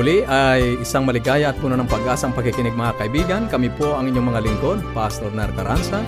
Muli 0.00 0.24
ay 0.24 0.80
isang 0.80 1.04
maligaya 1.04 1.52
at 1.52 1.60
puno 1.60 1.76
ng 1.76 1.84
pag-asang 1.84 2.32
pagkikinig 2.32 2.72
mga 2.72 2.96
kaibigan. 3.04 3.42
Kami 3.52 3.68
po 3.76 4.00
ang 4.00 4.08
inyong 4.08 4.32
mga 4.32 4.40
lingkod, 4.48 4.78
Pastor 4.96 5.28
Nar 5.28 5.52
Caranza. 5.52 6.00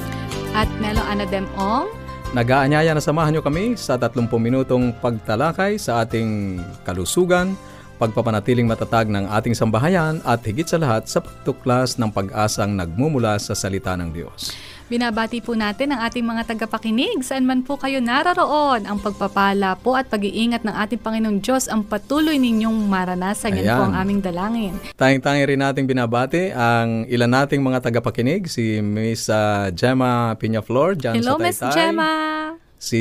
At 0.56 0.64
Melo 0.80 1.04
Anadem 1.04 1.44
Ong. 1.60 1.92
Nag-aanyaya 2.32 2.96
na 2.96 3.04
samahan 3.04 3.36
nyo 3.36 3.44
kami 3.44 3.76
sa 3.76 4.00
30 4.00 4.32
minutong 4.40 4.96
pagtalakay 4.96 5.76
sa 5.76 6.08
ating 6.08 6.56
kalusugan, 6.88 7.52
pagpapanatiling 8.00 8.64
matatag 8.64 9.12
ng 9.12 9.28
ating 9.28 9.52
sambahayan 9.52 10.24
at 10.24 10.40
higit 10.40 10.64
sa 10.64 10.80
lahat 10.80 11.04
sa 11.04 11.20
pagtuklas 11.20 12.00
ng 12.00 12.08
pag-asang 12.16 12.72
nagmumula 12.72 13.36
sa 13.36 13.52
salita 13.52 13.92
ng 13.92 14.08
Diyos. 14.08 14.56
Binabati 14.92 15.40
po 15.40 15.56
natin 15.56 15.96
ang 15.96 16.04
ating 16.04 16.20
mga 16.20 16.52
tagapakinig 16.52 17.24
saan 17.24 17.48
man 17.48 17.64
po 17.64 17.80
kayo 17.80 17.96
naroroon. 18.04 18.84
Ang 18.84 19.00
pagpapala 19.00 19.72
po 19.80 19.96
at 19.96 20.12
pag-iingat 20.12 20.68
ng 20.68 20.74
ating 20.84 21.00
Panginoong 21.00 21.40
Diyos 21.40 21.64
ang 21.72 21.80
patuloy 21.80 22.36
ninyong 22.36 22.92
maranasan. 22.92 23.56
Yan 23.56 23.64
Ayan. 23.64 23.78
po 23.80 23.82
ang 23.88 23.96
aming 23.96 24.20
dalangin. 24.20 24.76
Tanging-tangi 25.00 25.48
rin 25.48 25.64
nating 25.64 25.88
binabati 25.88 26.52
ang 26.52 27.08
ilan 27.08 27.32
nating 27.32 27.64
mga 27.64 27.88
tagapakinig, 27.88 28.52
si 28.52 28.84
Miss 28.84 29.32
uh, 29.32 29.72
Gemma 29.72 30.36
Piñaflor 30.36 30.92
dyan 31.00 31.24
Hello, 31.24 31.40
sa 31.40 31.40
Miss 31.40 31.56
Taytay. 31.56 31.72
Gemma. 31.72 32.12
Si 32.82 32.98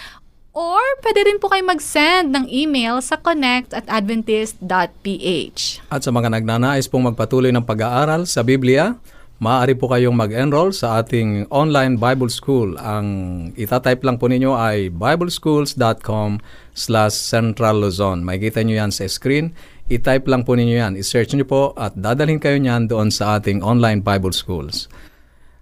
Or 0.59 0.83
pwede 1.07 1.23
rin 1.23 1.39
po 1.39 1.47
kayo 1.47 1.63
mag-send 1.63 2.35
ng 2.35 2.51
email 2.51 2.99
sa 2.99 3.15
connect 3.15 3.71
at 3.79 3.87
adventist.ph. 3.87 5.61
At 5.87 6.03
sa 6.03 6.11
mga 6.11 6.35
nagnanais 6.35 6.91
pong 6.91 7.15
magpatuloy 7.15 7.55
ng 7.55 7.63
pag-aaral 7.63 8.27
sa 8.27 8.43
Biblia, 8.43 8.99
maaari 9.39 9.79
po 9.79 9.87
kayong 9.87 10.19
mag-enroll 10.19 10.75
sa 10.75 10.99
ating 10.99 11.47
online 11.55 11.95
Bible 11.95 12.27
School. 12.27 12.75
Ang 12.75 13.07
itatype 13.55 14.03
lang 14.03 14.19
po 14.19 14.27
ninyo 14.27 14.51
ay 14.59 14.91
bibleschools.com 14.91 16.43
slash 16.75 17.15
central 17.15 17.79
Luzon. 17.79 18.27
Makikita 18.27 18.67
nyo 18.67 18.83
yan 18.83 18.91
sa 18.91 19.07
screen. 19.07 19.55
I-type 19.87 20.27
lang 20.27 20.43
po 20.43 20.59
ninyo 20.59 20.75
yan. 20.75 20.99
I-search 20.99 21.39
nyo 21.39 21.47
po 21.47 21.63
at 21.79 21.95
dadalhin 21.95 22.43
kayo 22.43 22.59
niyan 22.59 22.91
doon 22.91 23.15
sa 23.15 23.39
ating 23.39 23.63
online 23.63 24.03
Bible 24.03 24.35
Schools. 24.35 24.91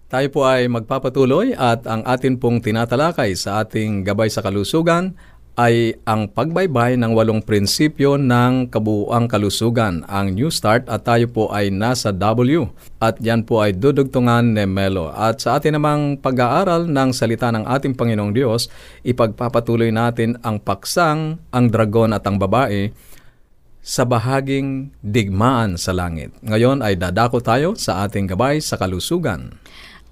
Tayo 0.06 0.30
po 0.30 0.46
ay 0.46 0.70
magpapatuloy 0.70 1.58
at 1.58 1.82
ang 1.82 2.06
atin 2.06 2.38
pong 2.38 2.62
tinatalakay 2.62 3.34
sa 3.34 3.66
ating 3.66 4.06
gabay 4.06 4.30
sa 4.30 4.38
kalusugan 4.38 5.18
ay 5.58 5.98
ang 6.06 6.30
pagbaybay 6.30 6.94
ng 6.94 7.10
walong 7.10 7.42
prinsipyo 7.42 8.14
ng 8.14 8.70
kabuuang 8.70 9.26
kalusugan, 9.26 10.06
ang 10.06 10.30
New 10.38 10.46
Start 10.46 10.86
at 10.86 11.02
tayo 11.02 11.26
po 11.26 11.50
ay 11.50 11.74
nasa 11.74 12.14
W 12.14 12.70
at 13.02 13.18
yan 13.18 13.42
po 13.42 13.58
ay 13.66 13.74
dudugtungan 13.74 14.54
ni 14.54 14.62
Melo. 14.62 15.10
At 15.10 15.42
sa 15.42 15.58
atin 15.58 15.74
namang 15.74 16.22
pag-aaral 16.22 16.86
ng 16.86 17.10
salita 17.10 17.50
ng 17.50 17.66
ating 17.66 17.98
Panginoong 17.98 18.30
Diyos, 18.30 18.70
ipagpapatuloy 19.02 19.90
natin 19.90 20.38
ang 20.46 20.62
paksang, 20.62 21.42
ang 21.50 21.66
dragon 21.66 22.14
at 22.14 22.22
ang 22.30 22.38
babae 22.38 22.94
sa 23.82 24.06
bahaging 24.06 24.94
digmaan 25.02 25.74
sa 25.74 25.90
langit. 25.90 26.30
Ngayon 26.46 26.78
ay 26.82 26.94
dadako 26.94 27.42
tayo 27.42 27.74
sa 27.74 28.06
ating 28.06 28.30
gabay 28.30 28.62
sa 28.62 28.78
kalusugan. 28.78 29.50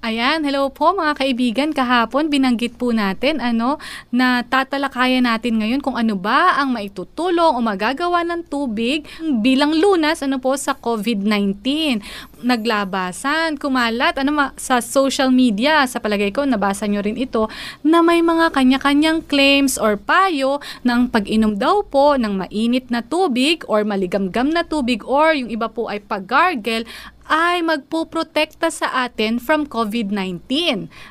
Ayan, 0.05 0.45
hello 0.45 0.69
po 0.69 0.93
mga 0.93 1.17
kaibigan. 1.17 1.73
Kahapon 1.73 2.29
binanggit 2.29 2.77
po 2.77 2.93
natin 2.93 3.41
ano 3.41 3.81
na 4.13 4.45
tatalakayan 4.45 5.25
natin 5.25 5.57
ngayon 5.57 5.81
kung 5.81 5.97
ano 5.97 6.13
ba 6.13 6.61
ang 6.61 6.77
maitutulong 6.77 7.57
o 7.57 7.65
magagawa 7.65 8.21
ng 8.21 8.45
tubig 8.45 9.09
bilang 9.41 9.73
lunas 9.73 10.21
ano 10.21 10.37
po 10.45 10.61
sa 10.61 10.77
COVID-19. 10.77 12.05
Naglabasan, 12.45 13.57
kumalat 13.57 14.21
ano 14.21 14.37
ma- 14.37 14.53
sa 14.61 14.85
social 14.85 15.33
media, 15.33 15.89
sa 15.89 16.05
palagay 16.05 16.37
ko 16.37 16.45
nabasa 16.45 16.85
nyo 16.85 17.01
rin 17.01 17.17
ito 17.17 17.49
na 17.81 18.05
may 18.05 18.21
mga 18.21 18.53
kanya-kanyang 18.53 19.25
claims 19.25 19.81
or 19.81 19.97
payo 19.97 20.61
ng 20.85 21.09
pag-inom 21.09 21.57
daw 21.57 21.81
po 21.81 22.21
ng 22.21 22.45
mainit 22.45 22.93
na 22.93 23.01
tubig 23.01 23.65
or 23.73 23.89
maligamgam 23.89 24.53
na 24.53 24.69
tubig 24.69 25.01
or 25.09 25.33
yung 25.33 25.49
iba 25.49 25.73
po 25.73 25.89
ay 25.89 26.05
pag-gargle 26.05 26.85
ay 27.27 27.61
magpuprotekta 27.61 28.69
sa 28.69 29.03
atin 29.03 29.37
from 29.37 29.65
COVID-19. 29.65 30.45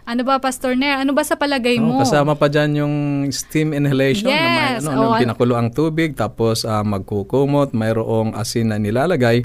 Ano 0.03 0.21
ba, 0.21 0.37
Pastor 0.37 0.73
Nair? 0.73 1.01
Ano 1.01 1.11
ba 1.11 1.21
sa 1.21 1.33
palagay 1.33 1.77
Oh, 1.77 1.85
mo? 1.89 1.99
kasama 1.99 2.33
pa 2.33 2.45
dyan 2.45 2.71
yung 2.75 2.95
steam 3.29 3.71
inhalation 3.71 4.27
na 4.27 4.35
may 4.35 4.45
Yes. 4.71 4.81
ano, 4.83 4.87
Oh, 4.87 4.93
ano, 4.93 5.05
an- 5.11 5.21
pinakulo 5.21 5.53
ang 5.55 5.69
tubig 5.69 6.13
tapos 6.13 6.63
ah, 6.63 6.81
magkukumot, 6.81 7.71
mayroong 7.71 8.33
asin 8.33 8.69
na 8.69 8.77
nilalagay. 8.77 9.41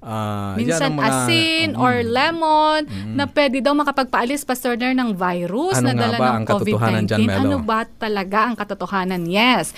Yan 0.00 0.56
Minsan 0.56 0.96
mga- 0.96 1.04
asin 1.04 1.68
Mm. 1.72 1.76
or 1.76 1.94
lemon 2.00 2.80
na 3.12 3.28
pwede 3.28 3.60
daw 3.60 3.76
makapagpaalis, 3.76 4.48
Pastor 4.48 4.72
Nair, 4.72 4.92
ng 4.92 5.12
virus 5.12 5.76
Ano 5.76 5.92
na 5.92 5.94
dala 5.94 6.16
ba 6.16 6.26
ng 6.26 6.34
ang 6.34 6.44
katotohanan 6.46 7.04
COVID-19. 7.04 7.08
dyan, 7.10 7.20
Melo? 7.22 7.40
ano 7.42 7.56
ba 7.60 7.80
talaga 7.86 8.38
ang 8.42 8.56
katotohanan? 8.56 9.22
Yes. 9.24 9.76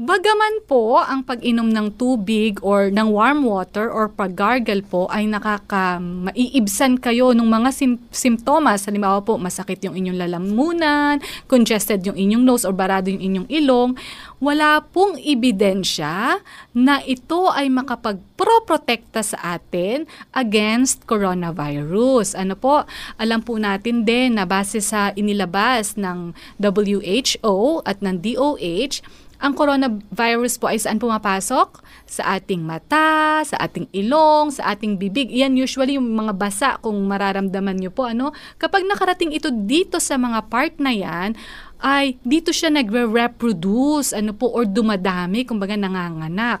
Bagaman 0.00 0.64
po 0.64 0.96
ang 0.96 1.20
pag-inom 1.20 1.68
ng 1.68 1.92
tubig 2.00 2.56
or 2.64 2.88
ng 2.88 3.12
warm 3.12 3.44
water 3.44 3.92
or 3.92 4.08
pag-gargle 4.08 4.80
po 4.80 5.04
ay 5.12 5.28
nakaka 5.28 6.00
maiibsan 6.00 6.96
kayo 6.96 7.36
ng 7.36 7.44
mga 7.44 7.68
sim- 7.68 8.00
simptomas. 8.08 8.88
Halimbawa 8.88 9.20
po, 9.20 9.36
masakit 9.36 9.84
yung 9.84 9.92
inyong 9.92 10.24
lalamunan, 10.24 11.20
congested 11.52 12.00
yung 12.08 12.16
inyong 12.16 12.40
nose 12.48 12.64
or 12.64 12.72
barado 12.72 13.12
yung 13.12 13.20
inyong 13.20 13.48
ilong. 13.52 13.92
Wala 14.40 14.80
pong 14.88 15.20
ebidensya 15.20 16.40
na 16.72 17.04
ito 17.04 17.52
ay 17.52 17.68
makapag-proprotekta 17.68 19.20
sa 19.20 19.60
atin 19.60 20.08
against 20.32 21.04
coronavirus. 21.04 22.40
Ano 22.40 22.56
po, 22.56 22.88
alam 23.20 23.44
po 23.44 23.60
natin 23.60 24.08
din 24.08 24.40
na 24.40 24.48
base 24.48 24.80
sa 24.80 25.12
inilabas 25.12 26.00
ng 26.00 26.32
WHO 26.56 27.84
at 27.84 28.00
ng 28.00 28.16
DOH, 28.16 29.28
ang 29.40 29.56
coronavirus 29.56 30.60
po 30.60 30.68
ay 30.68 30.76
saan 30.76 31.00
pumapasok? 31.00 31.80
Sa 32.04 32.36
ating 32.36 32.60
mata, 32.60 33.40
sa 33.40 33.56
ating 33.56 33.88
ilong, 33.96 34.52
sa 34.52 34.76
ating 34.76 35.00
bibig. 35.00 35.32
Yan 35.32 35.56
usually 35.56 35.96
yung 35.96 36.12
mga 36.12 36.32
basa 36.36 36.68
kung 36.84 37.00
mararamdaman 37.08 37.80
nyo 37.80 37.88
po. 37.88 38.04
Ano? 38.04 38.36
Kapag 38.60 38.84
nakarating 38.84 39.32
ito 39.32 39.48
dito 39.48 39.96
sa 39.96 40.20
mga 40.20 40.44
part 40.52 40.76
na 40.76 40.92
yan, 40.92 41.32
ay 41.80 42.20
dito 42.20 42.52
siya 42.52 42.68
nagre-reproduce 42.68 44.12
ano 44.12 44.36
po, 44.36 44.52
or 44.52 44.68
dumadami, 44.68 45.48
kumbaga 45.48 45.72
nanganganak. 45.72 46.60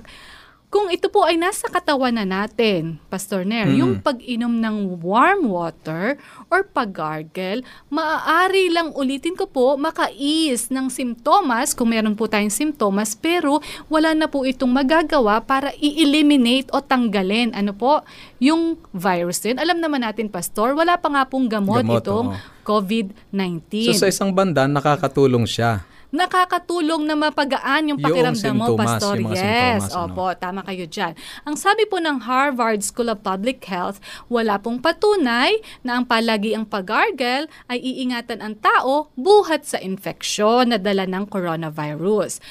Kung 0.70 0.86
ito 0.86 1.10
po 1.10 1.26
ay 1.26 1.34
nasa 1.34 1.66
katawan 1.66 2.14
na 2.14 2.22
natin, 2.22 3.02
Pastor 3.10 3.42
Nair, 3.42 3.74
Mm. 3.74 3.78
yung 3.82 3.92
pag-inom 3.98 4.54
ng 4.54 5.02
warm 5.02 5.50
water 5.50 6.14
or 6.46 6.62
pag-gargle, 6.62 7.66
maaari 7.90 8.70
lang 8.70 8.94
ulitin 8.94 9.34
ko 9.34 9.50
po, 9.50 9.74
makais 9.74 10.70
ng 10.70 10.86
simptomas, 10.86 11.74
kung 11.74 11.90
meron 11.90 12.14
po 12.14 12.30
tayong 12.30 12.54
simptomas, 12.54 13.18
pero 13.18 13.58
wala 13.90 14.14
na 14.14 14.30
po 14.30 14.46
itong 14.46 14.70
magagawa 14.70 15.42
para 15.42 15.74
i-eliminate 15.74 16.70
o 16.70 16.78
tanggalin. 16.78 17.50
Ano 17.50 17.74
po? 17.74 18.06
Yung 18.38 18.78
virus 18.94 19.42
din. 19.42 19.58
Alam 19.58 19.82
naman 19.82 20.06
natin, 20.06 20.30
Pastor, 20.30 20.78
wala 20.78 20.94
pa 21.02 21.10
nga 21.10 21.26
pong 21.26 21.50
gamot, 21.50 21.82
Gamot, 21.82 21.98
itong 21.98 22.28
oo. 22.30 22.38
COVID-19 22.62 23.90
So 23.90 24.06
sa 24.06 24.06
isang 24.06 24.30
banda, 24.30 24.70
nakakatulong 24.70 25.50
siya. 25.50 25.82
Nakakatulong 26.10 27.06
na 27.06 27.14
mapagaan 27.14 27.94
yung 27.94 27.98
Yung 27.98 28.06
pakiramdam 28.06 28.54
mo, 28.54 28.74
Pastor. 28.74 29.18
yung 29.18 29.34
yes, 29.34 29.86
sintomas, 29.86 29.94
ano. 29.94 30.14
opo, 30.14 30.24
tama 30.36 30.60
kayo 30.66 30.84
dyan. 30.86 31.14
Ang 31.46 31.56
sabi 31.56 31.86
po 31.86 31.98
ng 32.02 32.26
Harvard 32.26 32.82
School 32.82 33.10
of 33.10 33.22
Public 33.22 33.62
Health, 33.66 34.02
wala 34.26 34.58
pong 34.58 34.82
patunay 34.82 35.58
na 35.86 35.98
ang 35.98 36.04
palagi 36.04 36.54
ang 36.54 36.66
pag-gargle 36.66 37.46
ay 37.70 37.78
iingatan 37.78 38.42
ang 38.42 38.54
tao 38.58 39.14
buhat 39.14 39.66
sa 39.66 39.78
infeksyon 39.78 40.74
na 40.74 40.78
dala 40.78 41.06
ng 41.06 41.24
coronavirus. 41.30 42.42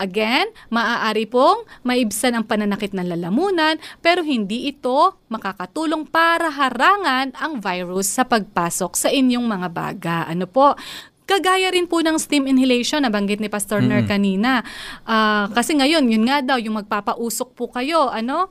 Again, 0.00 0.48
maaari 0.72 1.28
pong 1.28 1.68
maibsan 1.84 2.32
ang 2.32 2.48
pananakit 2.48 2.96
ng 2.96 3.04
lalamunan 3.04 3.76
pero 4.00 4.24
hindi 4.24 4.72
ito 4.72 5.20
makakatulong 5.28 6.08
para 6.08 6.48
harangan 6.48 7.36
ang 7.36 7.60
virus 7.60 8.08
sa 8.08 8.24
pagpasok 8.24 8.96
sa 8.96 9.12
inyong 9.12 9.44
mga 9.44 9.68
baga. 9.68 10.18
Ano 10.24 10.48
po? 10.48 10.72
Kagaya 11.30 11.70
rin 11.70 11.86
po 11.86 12.02
ng 12.02 12.18
steam 12.18 12.50
inhalation, 12.50 13.06
nabanggit 13.06 13.38
ni 13.38 13.46
Pastor 13.46 13.78
Ner 13.78 14.02
kanina. 14.02 14.66
Ah, 15.06 15.46
kasi 15.54 15.78
ngayon, 15.78 16.10
yun 16.10 16.26
nga 16.26 16.42
daw, 16.42 16.58
yung 16.58 16.82
magpapausok 16.82 17.54
po 17.54 17.70
kayo, 17.70 18.10
ano, 18.10 18.50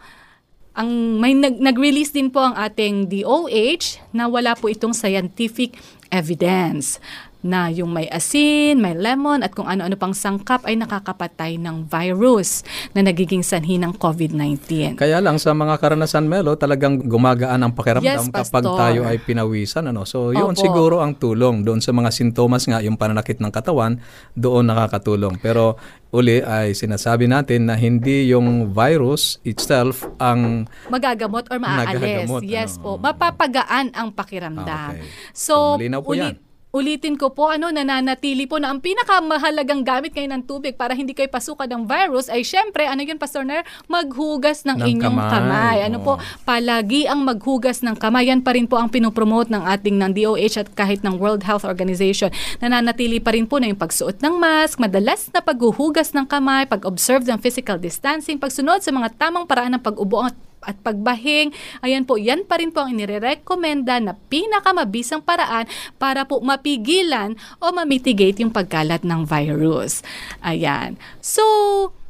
ang 0.71 1.19
may 1.19 1.35
nag, 1.35 1.59
nag-release 1.59 2.15
din 2.15 2.31
po 2.31 2.39
ang 2.39 2.55
ating 2.55 3.11
DOH 3.11 3.99
na 4.15 4.31
wala 4.31 4.55
po 4.55 4.71
itong 4.71 4.95
scientific 4.95 5.75
evidence 6.07 7.03
na 7.39 7.71
yung 7.71 7.95
may 7.95 8.09
asin, 8.11 8.83
may 8.83 8.91
lemon 8.91 9.39
at 9.39 9.55
kung 9.55 9.63
ano-ano 9.63 9.95
pang 9.95 10.11
sangkap 10.11 10.67
ay 10.67 10.75
nakakapatay 10.75 11.55
ng 11.55 11.87
virus 11.87 12.67
na 12.91 12.99
nagiging 12.99 13.45
sanhi 13.45 13.79
ng 13.79 13.95
COVID-19. 13.95 14.99
Kaya 14.99 15.23
lang 15.23 15.39
sa 15.39 15.55
mga 15.55 15.79
karanasan 15.79 16.27
Melo, 16.27 16.59
talagang 16.59 16.99
gumagaan 16.99 17.63
ang 17.63 17.71
pakiramdam 17.71 18.27
Yes, 18.27 18.27
kapag 18.27 18.63
Pastor. 18.65 18.75
tayo 18.75 19.01
ay 19.07 19.23
pinawisan 19.23 19.87
ano. 19.87 20.03
So, 20.03 20.35
yun 20.35 20.51
Opo. 20.51 20.59
siguro 20.59 20.99
ang 20.99 21.15
tulong 21.15 21.63
doon 21.63 21.79
sa 21.79 21.95
mga 21.95 22.11
sintomas 22.11 22.67
nga 22.67 22.83
yung 22.83 22.99
pananakit 22.99 23.39
ng 23.39 23.51
katawan, 23.53 24.03
doon 24.35 24.67
nakakatulong. 24.67 25.39
Pero 25.39 25.79
uli 26.11 26.41
ay 26.41 26.75
sinasabi 26.75 27.29
natin 27.29 27.69
na 27.69 27.77
hindi 27.77 28.27
yung 28.33 28.73
virus 28.73 29.37
itself 29.45 30.03
ang 30.19 30.65
Magagamot 30.89 31.47
or 31.47 31.61
maaalis. 31.61 32.27
Yes 32.43 32.75
ano. 32.75 32.83
po. 32.83 32.91
Mapapagaan 32.99 33.95
ang 33.95 34.11
pakiramdam. 34.11 34.67
Ah, 34.67 34.91
okay. 34.97 35.07
So, 35.31 35.59
So, 35.59 35.81
malinaw 35.81 36.01
po 36.05 36.13
yan. 36.15 36.48
Ulitin 36.69 37.17
ko 37.17 37.33
po, 37.33 37.49
ano, 37.49 37.73
nananatili 37.73 38.45
po 38.45 38.61
na 38.61 38.69
ang 38.69 38.77
pinakamahalagang 38.77 39.81
gamit 39.81 40.13
ngayon 40.13 40.37
ng 40.37 40.43
tubig 40.45 40.77
para 40.77 40.93
hindi 40.93 41.17
kayo 41.17 41.25
pasukan 41.25 41.65
ng 41.65 41.89
virus 41.89 42.29
ay 42.29 42.45
syempre, 42.45 42.85
ano 42.85 43.01
yun, 43.01 43.17
Pastor 43.17 43.41
Nair? 43.41 43.65
Maghugas 43.89 44.61
ng, 44.69 44.77
Ng 44.77 44.85
inyong 44.85 45.17
kamay. 45.17 45.33
kamay. 45.33 45.77
Ano 45.89 45.97
Oo. 45.97 46.05
po, 46.05 46.13
palagi 46.45 47.09
ang 47.09 47.25
maghugas 47.25 47.81
ng 47.81 47.97
kamay. 47.97 48.29
Yan 48.29 48.45
pa 48.45 48.53
rin 48.53 48.69
po 48.69 48.77
ang 48.77 48.85
pinopromote 48.85 49.49
ng 49.49 49.65
ating 49.65 49.97
ng 49.97 50.13
DOH 50.13 50.61
at 50.61 50.69
kahit 50.77 51.01
ng 51.01 51.17
World 51.17 51.41
Health 51.41 51.65
Organization. 51.65 52.29
Nananatili 52.61 53.17
pa 53.17 53.33
rin 53.33 53.49
po 53.49 53.57
na 53.57 53.65
yung 53.65 53.81
pagsuot 53.81 54.21
ng 54.21 54.37
mask, 54.37 54.77
madalas 54.77 55.25
na 55.33 55.41
paghuhugas 55.41 56.13
ng 56.13 56.29
kamay, 56.29 56.69
pag-observe 56.69 57.25
ng 57.25 57.41
physical 57.41 57.81
distancing, 57.81 58.37
pagsunod 58.37 58.85
sa 58.85 58.93
mga 58.93 59.17
tamang 59.17 59.49
paraan 59.49 59.73
ng 59.73 59.81
pag-ubo 59.81 60.21
at 60.21 60.37
at 60.63 60.75
pagbahing, 60.83 61.55
ayan 61.79 62.03
po, 62.03 62.19
yan 62.19 62.43
pa 62.43 62.59
rin 62.59 62.71
po 62.71 62.83
ang 62.83 62.91
inirekomenda 62.95 64.03
na 64.03 64.13
pinakamabisang 64.15 65.23
paraan 65.23 65.65
para 65.95 66.27
po 66.27 66.43
mapigilan 66.43 67.35
o 67.63 67.71
mamitigate 67.71 68.43
yung 68.43 68.51
pagkalat 68.51 69.07
ng 69.07 69.23
virus. 69.23 70.03
Ayan. 70.43 70.99
So, 71.23 71.43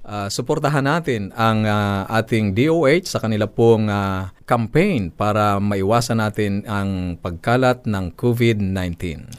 ah, 0.02 0.28
suportahan 0.34 0.86
natin 0.86 1.30
ang 1.38 1.66
ah, 1.70 2.10
ating 2.10 2.58
DOH 2.58 3.14
sa 3.14 3.22
kanila 3.22 3.46
pong 3.46 3.86
ah, 3.88 4.34
campaign 4.50 5.14
para 5.14 5.62
maiwasan 5.62 6.18
natin 6.18 6.66
ang 6.66 7.22
pagkalat 7.22 7.86
ng 7.86 8.18
COVID-19. 8.18 9.30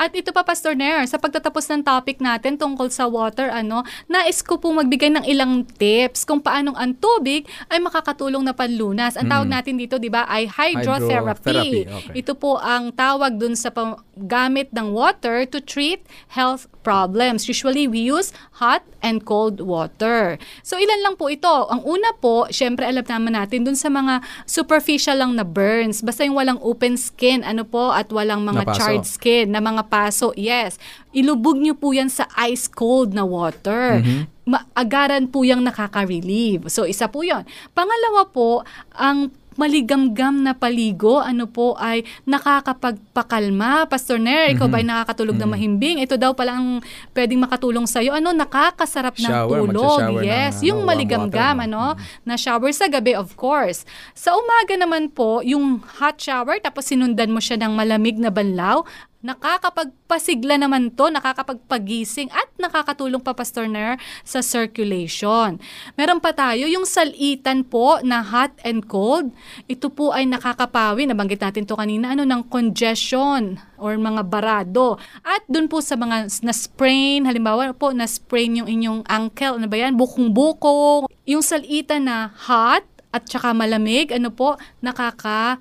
At 0.00 0.16
ito 0.16 0.32
pa, 0.32 0.40
Pastor 0.40 0.72
Nair, 0.72 1.04
sa 1.04 1.20
pagtatapos 1.20 1.68
ng 1.68 1.84
topic 1.84 2.24
natin 2.24 2.56
tungkol 2.56 2.88
sa 2.88 3.04
water, 3.04 3.52
ano, 3.52 3.84
nais 4.08 4.40
ko 4.40 4.56
pong 4.56 4.80
magbigay 4.80 5.12
ng 5.12 5.28
ilang 5.28 5.68
tips 5.76 6.24
kung 6.24 6.40
paanong 6.40 6.72
ang 6.72 6.96
tubig 6.96 7.44
ay 7.68 7.76
makakatulong 7.84 8.40
na 8.40 8.56
panlunas. 8.56 9.20
Ang 9.20 9.28
tawag 9.28 9.52
natin 9.52 9.76
dito, 9.76 10.00
di 10.00 10.08
ba, 10.08 10.24
ay 10.24 10.48
hydrotherapy. 10.48 11.84
Hydrotherapy, 11.84 12.16
okay. 12.16 12.16
Ito 12.16 12.32
po 12.32 12.56
ang 12.56 12.96
tawag 12.96 13.36
dun 13.36 13.52
sa 13.52 13.68
gamit 14.16 14.72
ng 14.72 14.88
water 14.88 15.44
to 15.44 15.60
treat 15.60 16.00
health 16.32 16.64
problems. 16.80 17.44
Usually, 17.44 17.84
we 17.84 18.00
use 18.00 18.32
hot 18.56 18.80
and 19.04 19.24
cold 19.28 19.60
water. 19.60 20.40
So, 20.64 20.80
ilan 20.80 21.04
lang 21.04 21.14
po 21.20 21.28
ito. 21.28 21.68
Ang 21.68 21.84
una 21.84 22.16
po, 22.16 22.48
syempre 22.48 22.88
alam 22.88 23.04
naman 23.04 23.36
natin 23.36 23.68
dun 23.68 23.76
sa 23.76 23.92
mga 23.92 24.24
superficial 24.48 25.20
lang 25.20 25.36
na 25.36 25.44
burns. 25.44 26.00
Basta 26.00 26.24
yung 26.24 26.40
walang 26.40 26.60
open 26.64 26.96
skin, 26.96 27.44
ano 27.44 27.68
po, 27.68 27.92
at 27.92 28.08
walang 28.08 28.44
mga 28.48 28.64
Napaso. 28.64 28.76
charred 28.80 29.04
skin 29.04 29.52
na 29.52 29.60
mga 29.60 29.89
paso. 29.90 30.30
Yes. 30.38 30.78
Ilubog 31.10 31.58
nyo 31.58 31.74
po 31.74 31.90
yan 31.90 32.06
sa 32.06 32.30
ice 32.46 32.70
cold 32.70 33.10
na 33.10 33.26
water. 33.26 33.98
Maagaran 34.46 35.26
po 35.26 35.42
yung 35.42 35.66
nakaka-relieve. 35.66 36.70
So, 36.70 36.86
isa 36.86 37.10
po 37.10 37.26
yon. 37.26 37.42
Pangalawa 37.74 38.30
po, 38.30 38.62
ang 38.94 39.34
maligamgam 39.60 40.40
na 40.40 40.56
paligo, 40.56 41.20
ano 41.20 41.44
po 41.44 41.76
ay 41.76 42.00
nakakapagpakalma. 42.24 43.84
Pastor 43.92 44.16
Nair, 44.16 44.56
ikaw 44.56 44.72
ba 44.72 44.80
ay 44.80 44.86
nakakatulog 44.88 45.36
na 45.36 45.44
mahimbing? 45.44 46.00
Ito 46.00 46.16
daw 46.16 46.32
pala 46.32 46.56
ang 46.56 46.80
pwedeng 47.12 47.44
makatulong 47.44 47.84
sa'yo. 47.84 48.16
Ano, 48.16 48.32
nakakasarap 48.32 49.20
ng 49.20 49.28
Shower, 49.28 49.60
tulog. 49.68 50.24
Yes, 50.24 50.64
ano, 50.64 50.72
yung 50.72 50.80
maligamgam, 50.88 51.60
water, 51.60 51.68
ano, 51.68 51.84
na 52.24 52.40
shower 52.40 52.72
sa 52.72 52.88
gabi, 52.88 53.12
of 53.12 53.36
course. 53.36 53.84
Sa 54.16 54.32
umaga 54.32 54.80
naman 54.80 55.12
po, 55.12 55.44
yung 55.44 55.84
hot 56.00 56.16
shower, 56.16 56.56
tapos 56.64 56.88
sinundan 56.88 57.28
mo 57.28 57.42
siya 57.42 57.60
ng 57.60 57.76
malamig 57.76 58.16
na 58.16 58.32
banlaw, 58.32 58.88
nakakapagpasigla 59.20 60.56
naman 60.56 60.92
to, 60.96 61.12
nakakapagpagising 61.12 62.32
at 62.32 62.48
nakakatulong 62.56 63.20
pa 63.20 63.36
Pastor 63.36 63.68
Nair 63.68 64.00
sa 64.24 64.40
circulation. 64.40 65.60
Meron 65.96 66.24
pa 66.24 66.32
tayo 66.32 66.64
yung 66.64 66.88
salitan 66.88 67.64
po 67.64 68.00
na 68.00 68.24
hot 68.24 68.56
and 68.64 68.88
cold. 68.88 69.28
Ito 69.68 69.92
po 69.92 70.16
ay 70.16 70.24
nakakapawi, 70.24 71.04
nabanggit 71.04 71.44
natin 71.44 71.68
to 71.68 71.76
kanina, 71.76 72.16
ano 72.16 72.24
ng 72.24 72.48
congestion 72.48 73.60
or 73.76 73.96
mga 74.00 74.24
barado. 74.24 74.96
At 75.20 75.44
dun 75.48 75.68
po 75.68 75.84
sa 75.84 76.00
mga 76.00 76.32
na-sprain, 76.40 77.28
halimbawa 77.28 77.72
po 77.76 77.92
na-sprain 77.92 78.64
yung 78.64 78.68
inyong 78.68 79.00
ankle, 79.04 79.60
ano 79.60 79.68
ba 79.68 79.76
yan, 79.76 80.00
bukong-buko, 80.00 81.04
yung 81.28 81.44
salitan 81.44 82.08
na 82.08 82.32
hot 82.48 82.84
at 83.10 83.26
saka 83.26 83.50
malamig, 83.50 84.14
ano 84.14 84.30
po, 84.30 84.54
nakaka 84.78 85.58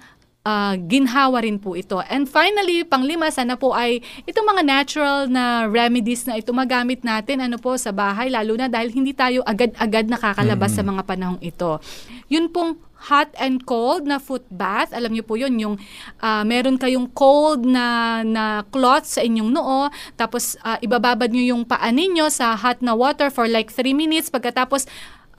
ah, 0.48 0.76
ginhawa 0.80 1.44
rin 1.44 1.60
po 1.60 1.76
ito. 1.76 2.00
And 2.08 2.26
finally, 2.26 2.88
panglima, 2.88 3.28
sana 3.32 3.60
po 3.60 3.76
ay 3.76 4.00
itong 4.24 4.48
mga 4.48 4.64
natural 4.64 5.18
na 5.28 5.68
remedies 5.68 6.24
na 6.24 6.40
ito 6.40 6.56
magamit 6.56 7.04
natin 7.04 7.44
ano 7.44 7.60
po 7.60 7.76
sa 7.76 7.92
bahay, 7.92 8.32
lalo 8.32 8.56
na 8.56 8.72
dahil 8.72 8.92
hindi 8.94 9.12
tayo 9.12 9.44
agad-agad 9.44 10.08
nakakalabas 10.08 10.72
sa 10.76 10.84
mga 10.86 11.02
panahong 11.04 11.42
ito. 11.44 11.80
Yun 12.32 12.48
pong 12.50 12.80
hot 13.00 13.32
and 13.40 13.64
cold 13.64 14.04
na 14.04 14.20
foot 14.20 14.44
bath. 14.52 14.92
Alam 14.92 15.16
niyo 15.16 15.24
po 15.24 15.40
yun, 15.40 15.56
yung 15.56 15.76
ah, 16.20 16.44
meron 16.44 16.76
kayong 16.76 17.08
cold 17.16 17.64
na, 17.64 18.20
na 18.28 18.68
cloth 18.68 19.08
sa 19.08 19.24
inyong 19.24 19.52
noo, 19.52 19.88
tapos 20.20 20.60
ah, 20.64 20.76
ibababad 20.84 21.32
niyo 21.32 21.56
yung 21.56 21.64
paa 21.64 21.92
ninyo 21.92 22.28
sa 22.28 22.56
hot 22.60 22.84
na 22.84 22.96
water 22.96 23.32
for 23.32 23.48
like 23.48 23.72
3 23.72 23.96
minutes. 23.96 24.28
Pagkatapos, 24.28 24.84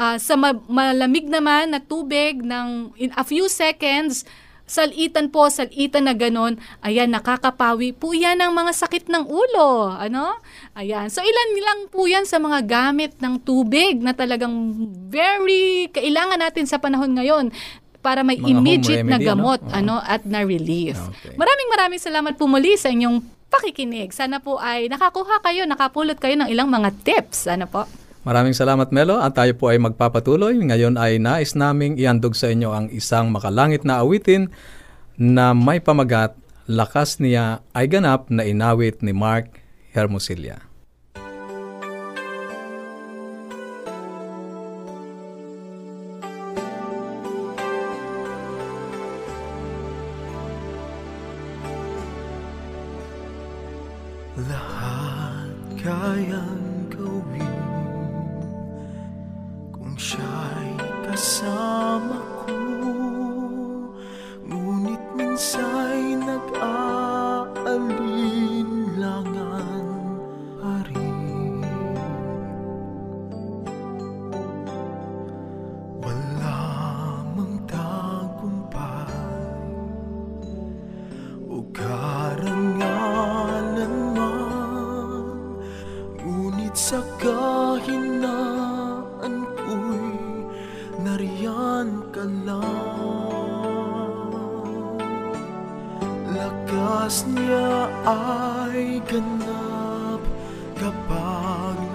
ah, 0.00 0.16
sa 0.16 0.40
ma- 0.40 0.64
malamig 0.68 1.28
naman 1.28 1.76
na 1.76 1.80
tubig 1.84 2.40
ng 2.40 2.96
in 2.96 3.12
a 3.16 3.24
few 3.24 3.44
seconds, 3.52 4.24
salitan 4.70 5.34
po, 5.34 5.50
salitan 5.50 6.06
na 6.06 6.14
ganon, 6.14 6.54
ayan, 6.86 7.10
nakakapawi 7.10 7.90
po 7.90 8.14
yan 8.14 8.38
ng 8.38 8.54
mga 8.54 8.72
sakit 8.78 9.10
ng 9.10 9.26
ulo. 9.26 9.90
Ano? 9.90 10.38
Ayan. 10.78 11.10
So, 11.10 11.26
ilan 11.26 11.50
lang 11.58 11.80
po 11.90 12.06
yan 12.06 12.22
sa 12.22 12.38
mga 12.38 12.62
gamit 12.70 13.18
ng 13.18 13.42
tubig 13.42 13.98
na 13.98 14.14
talagang 14.14 14.54
very 15.10 15.90
kailangan 15.90 16.38
natin 16.38 16.70
sa 16.70 16.78
panahon 16.78 17.18
ngayon 17.18 17.50
para 17.98 18.22
may 18.22 18.38
Mga 18.38 18.46
immediate 18.46 19.04
na 19.04 19.18
remedy, 19.18 19.28
gamot 19.28 19.60
ano? 19.74 19.98
Ano 19.98 20.06
at 20.06 20.22
na 20.24 20.46
relief. 20.46 20.96
Okay. 20.96 21.34
Maraming 21.34 21.68
maraming 21.68 22.00
salamat 22.00 22.38
po 22.38 22.46
muli 22.46 22.78
sa 22.78 22.88
inyong 22.88 23.20
pakikinig. 23.50 24.14
Sana 24.14 24.38
po 24.38 24.56
ay 24.56 24.86
nakakuha 24.86 25.42
kayo, 25.42 25.66
nakapulot 25.66 26.16
kayo 26.16 26.38
ng 26.38 26.48
ilang 26.48 26.70
mga 26.70 26.94
tips. 27.02 27.50
Ano 27.50 27.66
po? 27.66 27.84
Maraming 28.20 28.52
salamat 28.52 28.92
Melo 28.92 29.16
at 29.16 29.32
tayo 29.32 29.56
po 29.56 29.72
ay 29.72 29.80
magpapatuloy. 29.80 30.52
Ngayon 30.60 31.00
ay 31.00 31.16
nais 31.16 31.56
naming 31.56 31.96
iandog 31.96 32.36
sa 32.36 32.52
inyo 32.52 32.68
ang 32.68 32.86
isang 32.92 33.32
makalangit 33.32 33.80
na 33.88 34.04
awitin 34.04 34.52
na 35.16 35.56
may 35.56 35.80
pamagat, 35.80 36.36
lakas 36.68 37.16
niya 37.16 37.64
ay 37.72 37.88
ganap 37.88 38.28
na 38.28 38.44
inawit 38.44 39.00
ni 39.00 39.16
Mark 39.16 39.60
Hermosilla. 39.96 40.69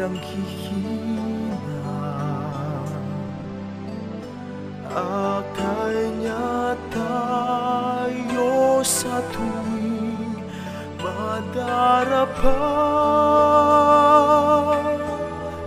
Kapag 0.05 0.21
nanghihina 0.21 1.57
Akay 4.95 5.97
niya 6.21 6.77
tayo 6.93 8.79
sa 8.85 9.17
tuwing 9.33 10.39
madarapan 11.01 12.45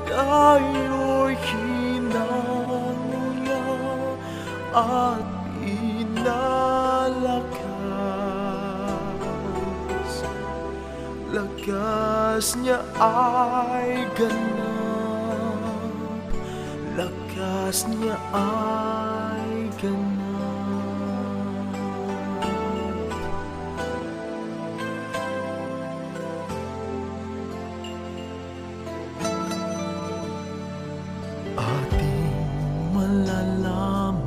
Tayo'y 0.09 1.37
hinango 1.37 2.95
niya 3.45 3.61
at 4.73 5.29
inalakas. 5.61 6.65
Lakas 11.29 12.57
niya 12.65 12.81
ay 12.97 13.28
ganap. 14.19 15.63
Lakas 16.99 17.87
niya 17.87 18.19
ay 18.35 19.71
ganap. 19.79 20.27
Ating 31.59 32.31
malalaman 32.91 34.19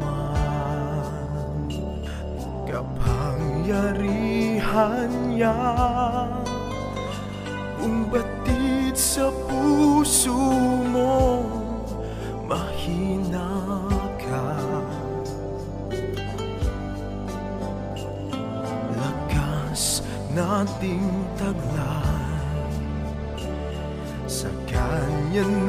Kapangyarihan 2.64 5.12
niya 5.28 5.52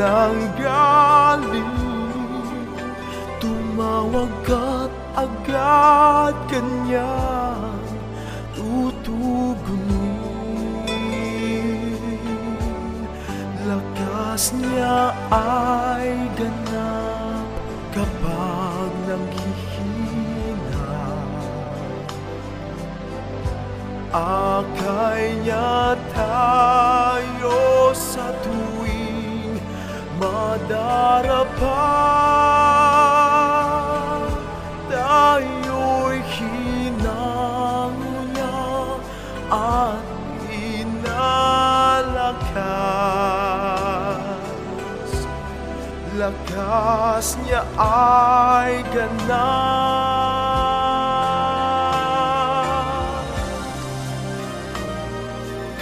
kanya 0.02 0.34
nang 0.34 0.42
galing. 0.58 1.78
Tumawag 3.38 4.34
ka't 4.42 4.90
agad 5.14 6.34
kanyang 6.50 7.86
tutugunin. 8.54 10.02
Lakas 13.62 14.50
niya 14.58 15.14
ay 15.30 16.18
ganap 16.34 17.46
kapag 17.94 18.90
nanghihina. 19.06 20.98
Akay 24.12 25.38
niya 25.46 25.94
tayo 26.10 27.94
sa 27.94 28.34
tuwing 28.42 28.71
madarapan 30.22 31.82
Tayo'y 34.86 36.22
hinango 36.30 38.14
niya 38.30 38.62
at 39.50 40.06
inalakas. 40.52 41.02
Lakas 46.20 47.34
niya 47.42 47.62
ay 47.80 48.84
ganap 48.94 50.22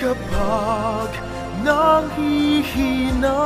kapag 0.00 1.12
nanghihina 1.60 3.36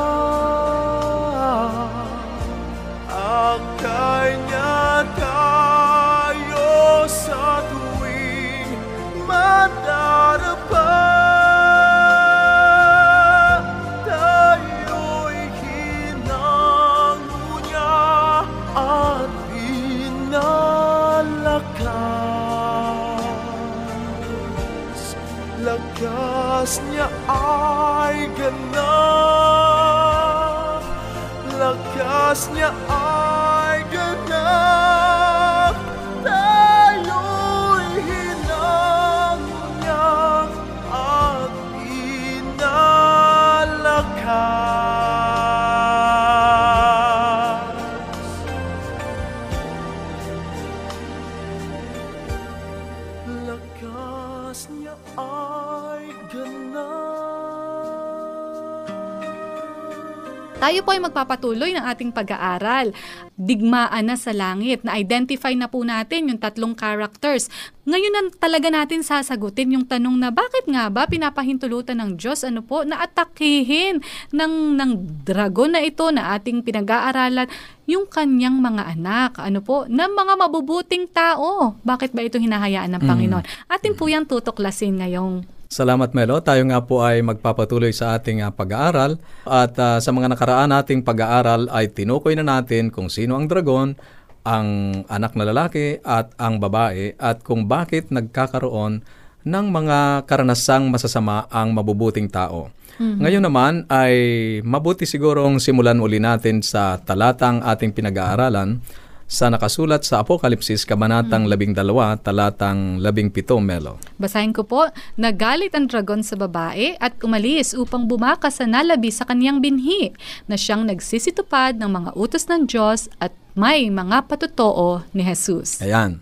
Tayo 60.84 60.92
po 60.92 61.00
ay 61.00 61.08
magpapatuloy 61.08 61.70
ng 61.72 61.86
ating 61.96 62.12
pag-aaral. 62.12 62.92
Digmaan 63.40 64.04
na 64.04 64.20
sa 64.20 64.36
langit. 64.36 64.84
Na-identify 64.84 65.56
na 65.56 65.64
po 65.64 65.80
natin 65.80 66.28
yung 66.28 66.36
tatlong 66.36 66.76
characters. 66.76 67.48
Ngayon 67.88 68.12
na 68.12 68.20
talaga 68.36 68.68
natin 68.68 69.00
sasagutin 69.00 69.72
yung 69.72 69.88
tanong 69.88 70.12
na 70.20 70.28
bakit 70.28 70.68
nga 70.68 70.92
ba 70.92 71.08
pinapahintulutan 71.08 72.04
ng 72.04 72.20
Diyos 72.20 72.44
ano 72.44 72.60
po 72.60 72.84
na 72.84 73.00
atakihin 73.00 74.04
ng, 74.28 74.76
ng 74.76 74.90
dragon 75.24 75.72
na 75.72 75.80
ito 75.80 76.04
na 76.12 76.36
ating 76.36 76.60
pinag-aaralan 76.60 77.48
yung 77.88 78.04
kanyang 78.04 78.60
mga 78.60 78.84
anak, 78.92 79.40
ano 79.40 79.64
po, 79.64 79.88
ng 79.88 80.12
mga 80.12 80.36
mabubuting 80.36 81.08
tao. 81.08 81.80
Bakit 81.80 82.12
ba 82.12 82.28
ito 82.28 82.36
hinahayaan 82.36 82.92
ng 82.92 83.02
Panginoon? 83.08 83.72
Atin 83.72 83.96
po 83.96 84.04
yung 84.12 84.28
tutuklasin 84.28 85.00
ngayong 85.00 85.48
Salamat 85.74 86.14
Melo. 86.14 86.38
Tayo 86.38 86.62
nga 86.70 86.86
po 86.86 87.02
ay 87.02 87.18
magpapatuloy 87.26 87.90
sa 87.90 88.14
ating 88.14 88.46
ah, 88.46 88.54
pag-aaral 88.54 89.18
at 89.42 89.74
ah, 89.82 89.98
sa 89.98 90.14
mga 90.14 90.30
nakaraan 90.30 90.70
nating 90.70 91.02
pag-aaral 91.02 91.66
ay 91.66 91.90
tinukoy 91.90 92.38
na 92.38 92.46
natin 92.46 92.94
kung 92.94 93.10
sino 93.10 93.34
ang 93.34 93.50
dragon, 93.50 93.98
ang 94.46 95.02
anak 95.10 95.34
na 95.34 95.50
lalaki 95.50 95.98
at 96.06 96.30
ang 96.38 96.62
babae 96.62 97.18
at 97.18 97.42
kung 97.42 97.66
bakit 97.66 98.14
nagkakaroon 98.14 99.02
ng 99.42 99.66
mga 99.74 100.30
karanasang 100.30 100.94
masasama 100.94 101.50
ang 101.50 101.74
mabubuting 101.74 102.30
tao. 102.30 102.70
Ngayon 102.94 103.42
naman 103.42 103.82
ay 103.90 104.14
mabuti 104.62 105.02
sigurong 105.02 105.58
simulan 105.58 105.98
uli 105.98 106.22
natin 106.22 106.62
sa 106.62 107.02
talatang 107.02 107.58
ating 107.66 107.90
pinag-aaralan 107.90 108.78
sa 109.24 109.48
nakasulat 109.48 110.04
sa 110.04 110.20
Apokalipsis, 110.20 110.84
Kabanatang 110.84 111.48
12, 111.48 111.74
talatang 112.20 113.00
17, 113.00 113.58
Melo. 113.58 113.96
Basahin 114.20 114.52
ko 114.52 114.62
po, 114.62 114.88
nagalit 115.16 115.72
ang 115.72 115.88
dragon 115.88 116.20
sa 116.20 116.36
babae 116.36 116.94
at 117.00 117.16
umalis 117.24 117.72
upang 117.72 118.04
bumaka 118.04 118.52
sa 118.52 118.68
nalabi 118.68 119.08
sa 119.08 119.24
kaniyang 119.24 119.64
binhi 119.64 120.12
na 120.44 120.54
siyang 120.54 120.84
nagsisitupad 120.84 121.80
ng 121.80 121.90
mga 121.90 122.10
utos 122.14 122.46
ng 122.46 122.68
Diyos 122.68 123.08
at 123.18 123.32
may 123.56 123.88
mga 123.88 124.28
patutoo 124.28 125.06
ni 125.16 125.24
Jesus. 125.24 125.80
Ayan. 125.80 126.20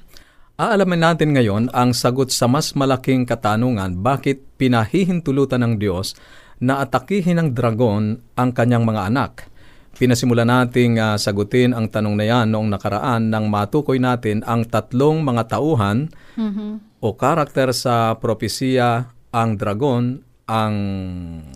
Aalamin 0.61 1.01
natin 1.01 1.35
ngayon 1.35 1.75
ang 1.75 1.91
sagot 1.97 2.31
sa 2.31 2.47
mas 2.47 2.77
malaking 2.79 3.27
katanungan 3.27 3.99
bakit 3.99 4.45
pinahihintulutan 4.61 5.65
ng 5.65 5.75
Diyos 5.81 6.15
na 6.63 6.79
atakihin 6.79 7.43
ng 7.43 7.49
dragon 7.51 8.23
ang 8.39 8.55
kanyang 8.55 8.87
mga 8.87 9.11
anak. 9.11 9.51
Pinasimula 10.03 10.43
nating 10.43 10.99
ah, 10.99 11.15
sagutin 11.15 11.71
ang 11.71 11.87
tanong 11.87 12.19
na 12.19 12.27
yan 12.27 12.51
noong 12.51 12.75
nakaraan 12.75 13.31
nang 13.31 13.47
matukoy 13.47 14.03
natin 14.03 14.43
ang 14.43 14.67
tatlong 14.67 15.23
mga 15.23 15.55
tauhan 15.55 16.11
o 16.99 17.15
karakter 17.15 17.71
sa 17.71 18.19
propesiya, 18.19 19.15
ang 19.31 19.55
dragon, 19.55 20.19
ang 20.51 20.75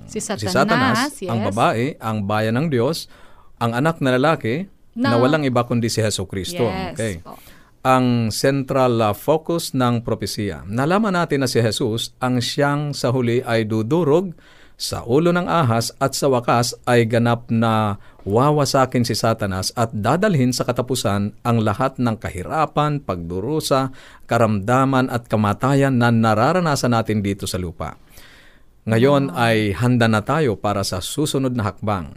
Si 0.07 0.23
Satanas, 0.47 1.19
yes. 1.19 1.27
ang 1.27 1.43
babae, 1.43 1.99
ang 1.99 2.23
bayan 2.23 2.55
ng 2.55 2.67
Diyos, 2.71 3.11
ang 3.59 3.75
anak 3.75 3.99
na 3.99 4.15
lalaki 4.15 4.71
na, 4.95 5.19
Na- 5.19 5.19
walang 5.19 5.43
iba 5.43 5.67
kundi 5.67 5.91
si 5.91 5.99
Heso 5.99 6.31
Kristo. 6.31 6.71
Yes. 6.71 6.95
Okay. 6.95 7.15
po. 7.27 7.35
Ang 7.83 8.31
central 8.31 9.03
uh, 9.03 9.11
focus 9.11 9.75
ng 9.75 10.07
propesiya. 10.07 10.63
Nalaman 10.71 11.19
natin 11.19 11.43
na 11.43 11.51
si 11.51 11.59
Jesus 11.59 12.15
ang 12.23 12.39
siyang 12.39 12.95
sa 12.95 13.11
huli 13.11 13.43
ay 13.43 13.67
dudurog 13.67 14.39
sa 14.77 15.01
ulo 15.09 15.33
ng 15.33 15.49
ahas 15.49 15.89
at 15.97 16.13
sa 16.13 16.29
wakas 16.29 16.77
ay 16.85 17.09
ganap 17.09 17.49
na 17.49 17.97
wawasakin 18.29 19.09
si 19.09 19.17
Satanas 19.17 19.73
at 19.73 19.89
dadalhin 19.89 20.53
sa 20.53 20.69
katapusan 20.69 21.33
ang 21.41 21.57
lahat 21.65 21.97
ng 21.97 22.13
kahirapan, 22.21 23.01
pagdurusa, 23.01 23.97
karamdaman 24.29 25.09
at 25.09 25.33
kamatayan 25.33 25.97
na 25.97 26.13
nararanasan 26.13 26.93
natin 26.93 27.25
dito 27.25 27.49
sa 27.49 27.57
lupa. 27.57 27.97
Ngayon 28.85 29.33
ay 29.33 29.73
handa 29.81 30.13
na 30.13 30.21
tayo 30.21 30.61
para 30.61 30.85
sa 30.85 31.01
susunod 31.01 31.57
na 31.57 31.73
hakbang. 31.73 32.13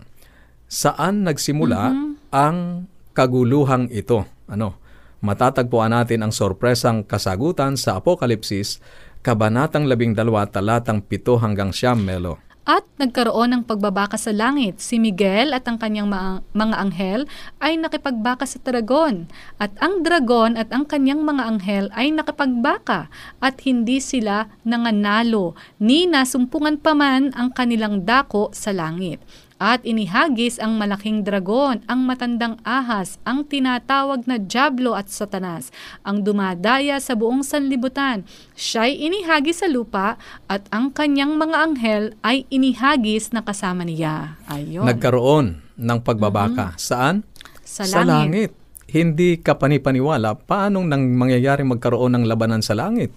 Saan 0.68 1.24
nagsimula 1.26 1.96
ang 2.30 2.86
kaguluhang 3.16 3.88
ito? 3.90 4.28
Ano? 4.52 4.78
Matatagpuan 5.24 5.96
natin 5.96 6.28
ang 6.28 6.32
sorpresang 6.36 7.08
kasagutan 7.08 7.76
sa 7.76 8.00
Apokalipsis, 8.00 8.84
Kabanatang 9.20 9.84
12, 9.84 10.16
talatang 10.48 11.04
7 11.04 11.44
hanggang 11.44 11.76
9, 11.76 12.00
Melo. 12.00 12.49
At 12.68 12.86
nagkaroon 13.00 13.56
ng 13.56 13.64
pagbabaka 13.66 14.20
sa 14.20 14.36
langit. 14.36 14.84
Si 14.84 15.00
Miguel 15.00 15.56
at 15.56 15.66
ang 15.66 15.80
kanyang 15.80 16.12
mga, 16.12 16.76
anghel 16.76 17.22
ay 17.64 17.80
nakipagbaka 17.80 18.44
sa 18.46 18.60
dragon. 18.62 19.32
At 19.58 19.74
ang 19.80 20.04
dragon 20.04 20.60
at 20.60 20.70
ang 20.70 20.86
kanyang 20.86 21.24
mga 21.24 21.44
anghel 21.44 21.86
ay 21.96 22.12
nakipagbaka. 22.12 23.08
At 23.40 23.64
hindi 23.64 24.04
sila 24.04 24.52
nanganalo, 24.68 25.58
ni 25.82 26.06
nasumpungan 26.06 26.78
pa 26.78 26.94
man 26.94 27.32
ang 27.34 27.56
kanilang 27.56 28.04
dako 28.06 28.54
sa 28.54 28.76
langit. 28.76 29.24
At 29.60 29.84
inihagis 29.84 30.56
ang 30.56 30.80
malaking 30.80 31.28
dragon, 31.28 31.84
ang 31.84 32.08
matandang 32.08 32.56
ahas, 32.64 33.20
ang 33.28 33.44
tinatawag 33.44 34.24
na 34.24 34.40
Diablo 34.40 34.96
at 34.96 35.12
Satanas, 35.12 35.68
ang 36.08 36.24
dumadaya 36.24 36.96
sa 37.04 37.12
buong 37.12 37.44
sanlibutan. 37.44 38.24
Siya'y 38.56 39.04
inihagis 39.04 39.60
sa 39.60 39.68
lupa 39.68 40.16
at 40.48 40.64
ang 40.72 40.96
kanyang 40.96 41.36
mga 41.36 41.58
anghel 41.60 42.04
ay 42.24 42.48
inihagis 42.48 43.36
na 43.36 43.44
kasama 43.44 43.84
niya. 43.84 44.40
Ayun. 44.48 44.88
Nagkaroon 44.88 45.60
ng 45.76 46.00
pagbabaka. 46.08 46.80
Saan? 46.80 47.28
Sa 47.68 47.84
Sa 47.84 48.08
langit. 48.08 48.56
Hindi 48.90 49.44
ka 49.44 49.60
panipaniwala 49.60 50.40
paanong 50.40 50.88
nang 50.88 51.04
mangyayari 51.14 51.68
magkaroon 51.68 52.16
ng 52.16 52.26
labanan 52.26 52.64
sa 52.64 52.74
langit. 52.74 53.12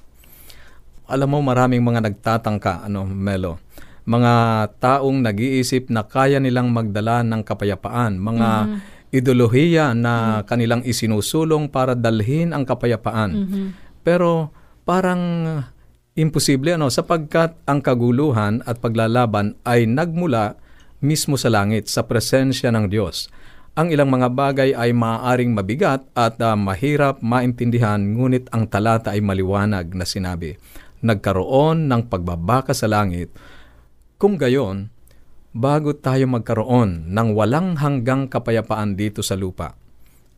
Alam 1.06 1.32
mo 1.32 1.38
maraming 1.40 1.80
mga 1.80 2.02
nagtatangka, 2.02 2.84
ano, 2.84 3.06
Melo. 3.06 3.62
Mga 4.02 4.34
taong 4.82 5.22
nag-iisip 5.22 5.86
na 5.92 6.02
kaya 6.02 6.42
nilang 6.42 6.74
magdala 6.74 7.22
ng 7.22 7.46
kapayapaan, 7.46 8.18
mga 8.18 8.48
ideolohiya 9.12 9.92
na 9.92 10.42
kanilang 10.48 10.82
isinusulong 10.82 11.68
para 11.68 11.92
dalhin 11.92 12.50
ang 12.56 12.64
kapayapaan. 12.64 13.30
Pero 14.02 14.50
parang 14.82 15.22
imposible 16.18 16.74
ano 16.74 16.92
sapagkat 16.92 17.56
ang 17.64 17.80
kaguluhan 17.80 18.60
at 18.68 18.82
paglalaban 18.82 19.56
ay 19.64 19.88
nagmula 19.88 20.60
mismo 21.02 21.36
sa 21.36 21.48
langit 21.48 21.88
sa 21.90 22.06
presensya 22.06 22.70
ng 22.72 22.88
Diyos. 22.88 23.28
Ang 23.72 23.88
ilang 23.88 24.12
mga 24.12 24.28
bagay 24.28 24.70
ay 24.76 24.92
maaaring 24.92 25.56
mabigat 25.56 26.04
at 26.12 26.36
ah, 26.44 26.52
mahirap 26.52 27.24
maintindihan 27.24 27.96
ngunit 27.96 28.52
ang 28.52 28.68
talata 28.68 29.16
ay 29.16 29.24
maliwanag 29.24 29.96
na 29.96 30.04
sinabi. 30.04 30.60
Nagkaroon 31.00 31.88
ng 31.88 32.06
pagbabaka 32.12 32.76
sa 32.76 32.84
langit. 32.84 33.32
Kung 34.22 34.38
gayon, 34.38 34.86
bago 35.50 35.98
tayo 35.98 36.30
magkaroon 36.30 37.10
ng 37.10 37.28
walang 37.34 37.74
hanggang 37.82 38.30
kapayapaan 38.30 38.94
dito 38.94 39.18
sa 39.18 39.34
lupa, 39.34 39.74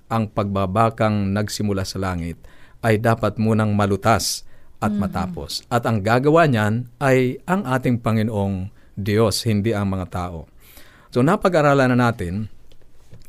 ang 0.08 0.32
pagbabakang 0.32 1.28
nagsimula 1.36 1.84
sa 1.84 2.00
langit 2.00 2.40
ay 2.80 2.96
dapat 2.96 3.36
munang 3.36 3.76
malutas 3.76 4.48
at 4.80 4.88
matapos. 4.88 5.68
At 5.68 5.84
ang 5.84 6.00
gagawa 6.00 6.48
niyan 6.48 6.88
ay 6.96 7.44
ang 7.44 7.68
ating 7.68 8.00
Panginoong 8.00 8.72
Diyos, 8.96 9.44
hindi 9.44 9.76
ang 9.76 9.92
mga 9.92 10.08
tao. 10.08 10.48
So 11.12 11.20
napag-aralan 11.20 11.92
na 11.92 12.08
natin 12.08 12.48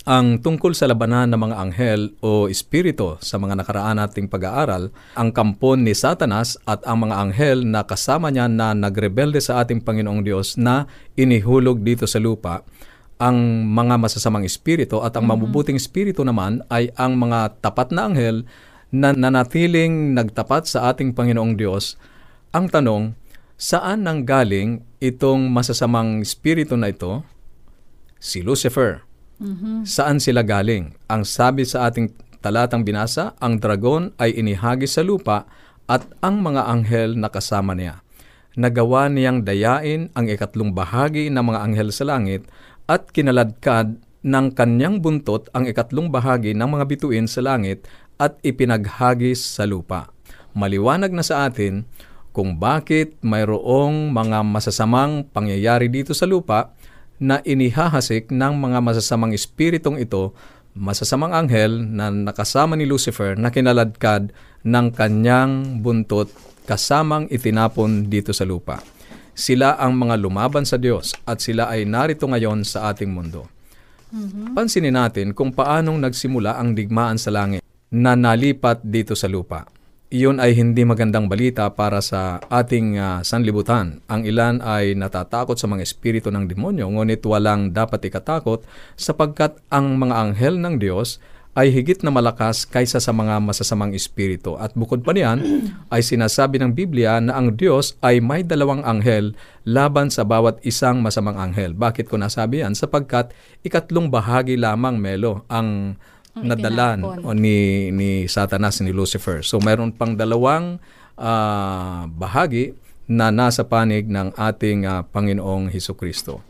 ang 0.06 0.38
tungkol 0.38 0.78
sa 0.78 0.86
labanan 0.86 1.34
ng 1.34 1.42
mga 1.50 1.56
anghel 1.58 2.02
o 2.22 2.46
espiritu 2.46 3.18
sa 3.26 3.42
mga 3.42 3.58
nakaraan 3.58 3.98
nating 3.98 4.30
pag-aaral, 4.30 4.94
ang 5.18 5.34
kampon 5.34 5.82
ni 5.82 5.98
Satanas 5.98 6.62
at 6.70 6.86
ang 6.86 7.10
mga 7.10 7.26
anghel 7.26 7.66
na 7.66 7.82
kasama 7.82 8.30
niya 8.30 8.46
na 8.46 8.78
nagrebelde 8.78 9.42
sa 9.42 9.66
ating 9.66 9.82
Panginoong 9.82 10.22
Diyos 10.22 10.62
na 10.62 10.86
inihulog 11.18 11.82
dito 11.82 12.06
sa 12.06 12.22
lupa, 12.22 12.62
ang 13.18 13.66
mga 13.66 13.98
masasamang 13.98 14.46
espiritu 14.46 15.02
at 15.02 15.18
ang 15.18 15.26
mabubuting 15.26 15.74
espiritu 15.74 16.22
naman 16.22 16.62
ay 16.70 16.94
ang 17.02 17.18
mga 17.18 17.58
tapat 17.66 17.90
na 17.90 18.06
anghel 18.06 18.46
na 18.94 19.10
nanatiling 19.10 20.14
nagtapat 20.14 20.70
sa 20.70 20.94
ating 20.94 21.18
Panginoong 21.18 21.58
Diyos. 21.58 21.98
Ang 22.54 22.70
tanong, 22.70 23.18
saan 23.58 24.06
nanggaling 24.06 24.86
itong 25.02 25.50
masasamang 25.50 26.22
espiritu 26.22 26.78
na 26.78 26.94
ito? 26.94 27.26
Si 28.22 28.46
Lucifer. 28.46 29.15
Saan 29.84 30.24
sila 30.24 30.48
galing? 30.48 30.96
Ang 31.12 31.28
sabi 31.28 31.68
sa 31.68 31.92
ating 31.92 32.12
talatang 32.40 32.88
binasa, 32.88 33.36
ang 33.44 33.60
dragon 33.60 34.16
ay 34.16 34.32
inihagis 34.32 34.96
sa 34.96 35.04
lupa 35.04 35.44
at 35.92 36.08
ang 36.24 36.40
mga 36.40 36.72
anghel 36.72 37.20
na 37.20 37.28
kasama 37.28 37.76
niya. 37.76 38.00
Nagawa 38.56 39.12
niyang 39.12 39.44
dayain 39.44 40.08
ang 40.16 40.32
ikatlong 40.32 40.72
bahagi 40.72 41.28
ng 41.28 41.44
mga 41.44 41.60
anghel 41.60 41.90
sa 41.92 42.08
langit 42.08 42.48
at 42.88 43.12
kinaladkad 43.12 44.00
ng 44.26 44.48
kanyang 44.56 45.04
buntot 45.04 45.52
ang 45.52 45.68
ikatlong 45.68 46.10
bahagi 46.10 46.56
ng 46.56 46.66
mga 46.66 46.86
bituin 46.88 47.28
sa 47.28 47.44
langit 47.44 47.86
at 48.16 48.40
ipinaghagis 48.42 49.44
sa 49.44 49.68
lupa. 49.68 50.10
Maliwanag 50.56 51.12
na 51.12 51.22
sa 51.22 51.46
atin 51.46 51.84
kung 52.32 52.56
bakit 52.56 53.20
mayroong 53.20 54.16
mga 54.16 54.42
masasamang 54.48 55.28
pangyayari 55.28 55.92
dito 55.92 56.16
sa 56.16 56.24
lupa 56.24 56.72
na 57.22 57.40
inihahasik 57.44 58.32
ng 58.32 58.54
mga 58.60 58.80
masasamang 58.84 59.32
espiritong 59.32 60.00
ito, 60.00 60.36
masasamang 60.76 61.32
anghel 61.32 61.80
na 61.80 62.12
nakasama 62.12 62.76
ni 62.76 62.84
Lucifer 62.84 63.40
na 63.40 63.52
kinaladkad 63.52 64.36
ng 64.68 64.88
kanyang 64.92 65.80
buntot 65.80 66.28
kasamang 66.66 67.30
itinapon 67.32 68.10
dito 68.10 68.36
sa 68.36 68.44
lupa. 68.44 68.82
Sila 69.36 69.76
ang 69.76 69.96
mga 70.00 70.16
lumaban 70.20 70.64
sa 70.64 70.80
Diyos 70.80 71.12
at 71.28 71.44
sila 71.44 71.68
ay 71.68 71.84
narito 71.84 72.26
ngayon 72.28 72.64
sa 72.64 72.92
ating 72.92 73.12
mundo. 73.12 73.48
Pansinin 74.56 74.96
natin 74.96 75.36
kung 75.36 75.52
paanong 75.52 76.00
nagsimula 76.00 76.56
ang 76.56 76.72
digmaan 76.72 77.20
sa 77.20 77.36
langit 77.36 77.60
na 77.92 78.16
nalipat 78.16 78.80
dito 78.84 79.12
sa 79.12 79.28
lupa. 79.28 79.68
Iyon 80.14 80.38
ay 80.38 80.54
hindi 80.54 80.86
magandang 80.86 81.26
balita 81.26 81.66
para 81.74 81.98
sa 81.98 82.38
ating 82.54 83.02
ah, 83.02 83.26
sanlibutan. 83.26 84.06
Ang 84.06 84.30
ilan 84.30 84.62
ay 84.62 84.94
natatakot 84.94 85.58
sa 85.58 85.66
mga 85.66 85.82
espiritu 85.82 86.30
ng 86.30 86.46
demonyo, 86.46 86.86
ngunit 86.94 87.26
walang 87.26 87.74
dapat 87.74 88.06
ikatakot 88.06 88.62
sapagkat 88.94 89.58
ang 89.74 89.98
mga 89.98 90.14
anghel 90.14 90.62
ng 90.62 90.78
Diyos 90.78 91.18
ay 91.58 91.72
higit 91.74 92.06
na 92.06 92.14
malakas 92.14 92.70
kaysa 92.70 93.02
sa 93.02 93.16
mga 93.16 93.42
masasamang 93.42 93.98
espiritu. 93.98 94.60
At 94.62 94.78
bukod 94.78 95.02
pa 95.02 95.16
niyan, 95.16 95.42
ay 95.88 96.06
sinasabi 96.06 96.62
ng 96.62 96.76
Biblia 96.76 97.18
na 97.18 97.42
ang 97.42 97.56
Diyos 97.58 97.98
ay 98.04 98.22
may 98.22 98.44
dalawang 98.44 98.86
anghel 98.86 99.34
laban 99.66 100.12
sa 100.12 100.28
bawat 100.28 100.62
isang 100.68 101.02
masamang 101.02 101.40
anghel. 101.40 101.72
Bakit 101.74 102.12
ko 102.12 102.20
nasabi 102.20 102.62
yan? 102.62 102.76
Sapagkat 102.76 103.32
ikatlong 103.64 104.12
bahagi 104.12 104.60
lamang, 104.60 105.00
Melo, 105.00 105.48
ang 105.48 105.98
Ang 106.36 106.52
nadala 106.52 107.00
itinapon. 107.00 107.24
o 107.24 107.32
ni 107.32 107.90
ni 107.96 108.28
Satanas 108.28 108.84
ni 108.84 108.92
Lucifer. 108.92 109.40
So 109.42 109.64
mayroon 109.64 109.96
pang 109.96 110.20
dalawang 110.20 110.84
ah, 111.16 112.06
bahagi 112.12 112.76
na 113.08 113.32
nasa 113.32 113.64
panig 113.64 114.12
ng 114.12 114.36
ating 114.36 114.84
ah, 114.84 115.02
Panginoong 115.08 115.72
Hesus 115.72 115.96
Kristo. 115.96 116.44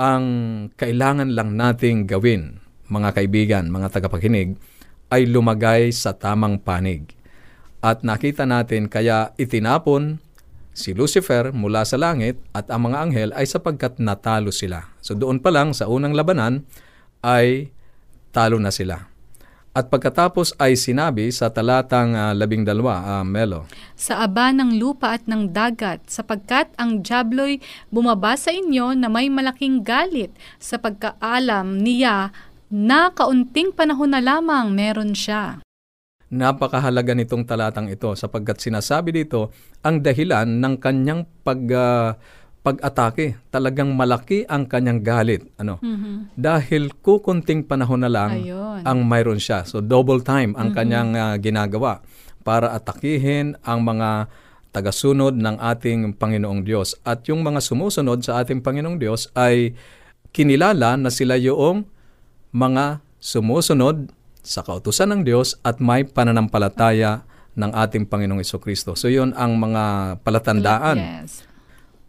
Ang 0.00 0.24
kailangan 0.72 1.36
lang 1.36 1.52
nating 1.52 2.08
gawin, 2.08 2.64
mga 2.88 3.12
kaibigan, 3.12 3.68
mga 3.68 4.00
tagapakinig, 4.00 4.56
ay 5.12 5.28
lumagay 5.28 5.92
sa 5.92 6.16
tamang 6.16 6.56
panig. 6.56 7.12
At 7.84 8.00
nakita 8.00 8.48
natin 8.48 8.88
kaya 8.88 9.36
itinapon 9.36 10.22
si 10.72 10.96
Lucifer 10.96 11.52
mula 11.52 11.84
sa 11.84 12.00
langit 12.00 12.40
at 12.56 12.72
ang 12.72 12.88
mga 12.88 12.96
anghel 13.04 13.30
ay 13.36 13.44
sapagkat 13.44 14.00
natalo 14.00 14.48
sila. 14.48 14.88
So 15.04 15.12
doon 15.12 15.44
pa 15.44 15.52
lang 15.52 15.76
sa 15.76 15.90
unang 15.92 16.16
labanan 16.16 16.64
ay 17.20 17.68
talo 18.32 18.56
na 18.56 18.72
sila. 18.72 19.12
At 19.72 19.88
pagkatapos 19.88 20.52
ay 20.60 20.76
sinabi 20.76 21.32
sa 21.32 21.48
talatang 21.48 22.12
ah, 22.12 22.36
labing 22.36 22.60
dalawa, 22.60 23.20
ah, 23.20 23.24
Melo, 23.24 23.64
Sa 23.96 24.20
aba 24.20 24.52
ng 24.52 24.76
lupa 24.76 25.16
at 25.16 25.24
ng 25.24 25.48
dagat, 25.48 26.04
sapagkat 26.12 26.68
ang 26.76 27.00
Diablo'y 27.00 27.56
bumaba 27.88 28.36
sa 28.36 28.52
inyo 28.52 28.92
na 28.92 29.08
may 29.08 29.32
malaking 29.32 29.80
galit, 29.80 30.28
sa 30.60 30.76
pagkaalam 30.76 31.80
niya 31.80 32.36
na 32.68 33.08
kaunting 33.16 33.72
panahon 33.72 34.12
na 34.12 34.20
lamang 34.20 34.72
meron 34.76 35.16
siya. 35.16 35.64
napakahalaga 36.32 37.12
nitong 37.12 37.44
talatang 37.44 37.92
ito 37.92 38.08
sapagkat 38.16 38.56
sinasabi 38.56 39.12
dito 39.12 39.52
ang 39.84 40.00
dahilan 40.00 40.48
ng 40.48 40.74
kanyang 40.80 41.24
pag, 41.44 41.60
ah, 41.72 42.16
pag-atake. 42.62 43.36
Talagang 43.50 43.90
malaki 43.92 44.46
ang 44.46 44.70
kanyang 44.70 45.02
galit. 45.02 45.42
Ano? 45.58 45.82
Dahil 46.38 46.94
kukunting 47.02 47.66
panahon 47.66 48.06
na 48.06 48.10
lang 48.10 48.38
Ayun. 48.38 48.86
ang 48.86 48.98
mayroon 49.02 49.42
siya. 49.42 49.66
So 49.66 49.82
double 49.82 50.22
time 50.22 50.54
ang 50.54 50.70
kanyang 50.70 51.10
ah, 51.18 51.34
ginagawa 51.36 52.00
para 52.46 52.70
atakihin 52.74 53.58
ang 53.66 53.82
mga 53.82 54.30
tagasunod 54.72 55.36
ng 55.36 55.60
ating 55.60 56.16
Panginoong 56.16 56.64
Diyos. 56.64 56.96
At 57.04 57.26
yung 57.28 57.44
mga 57.44 57.60
sumusunod 57.60 58.24
sa 58.24 58.40
ating 58.40 58.64
Panginoong 58.64 58.96
Diyos 58.96 59.28
ay 59.36 59.76
kinilala 60.32 60.96
na 60.96 61.12
sila 61.12 61.36
yung 61.36 61.84
mga 62.54 63.04
sumusunod 63.20 64.08
sa 64.42 64.64
kautusan 64.64 65.12
ng 65.12 65.22
Diyos 65.22 65.60
at 65.62 65.78
may 65.78 66.02
pananampalataya 66.02 67.22
ng 67.52 67.70
ating 67.70 68.08
Panginoong 68.08 68.42
Kristo. 68.58 68.96
So 68.96 69.12
yun 69.12 69.36
ang 69.36 69.60
mga 69.60 70.16
palatandaan 70.24 70.98
Yes. 70.98 71.51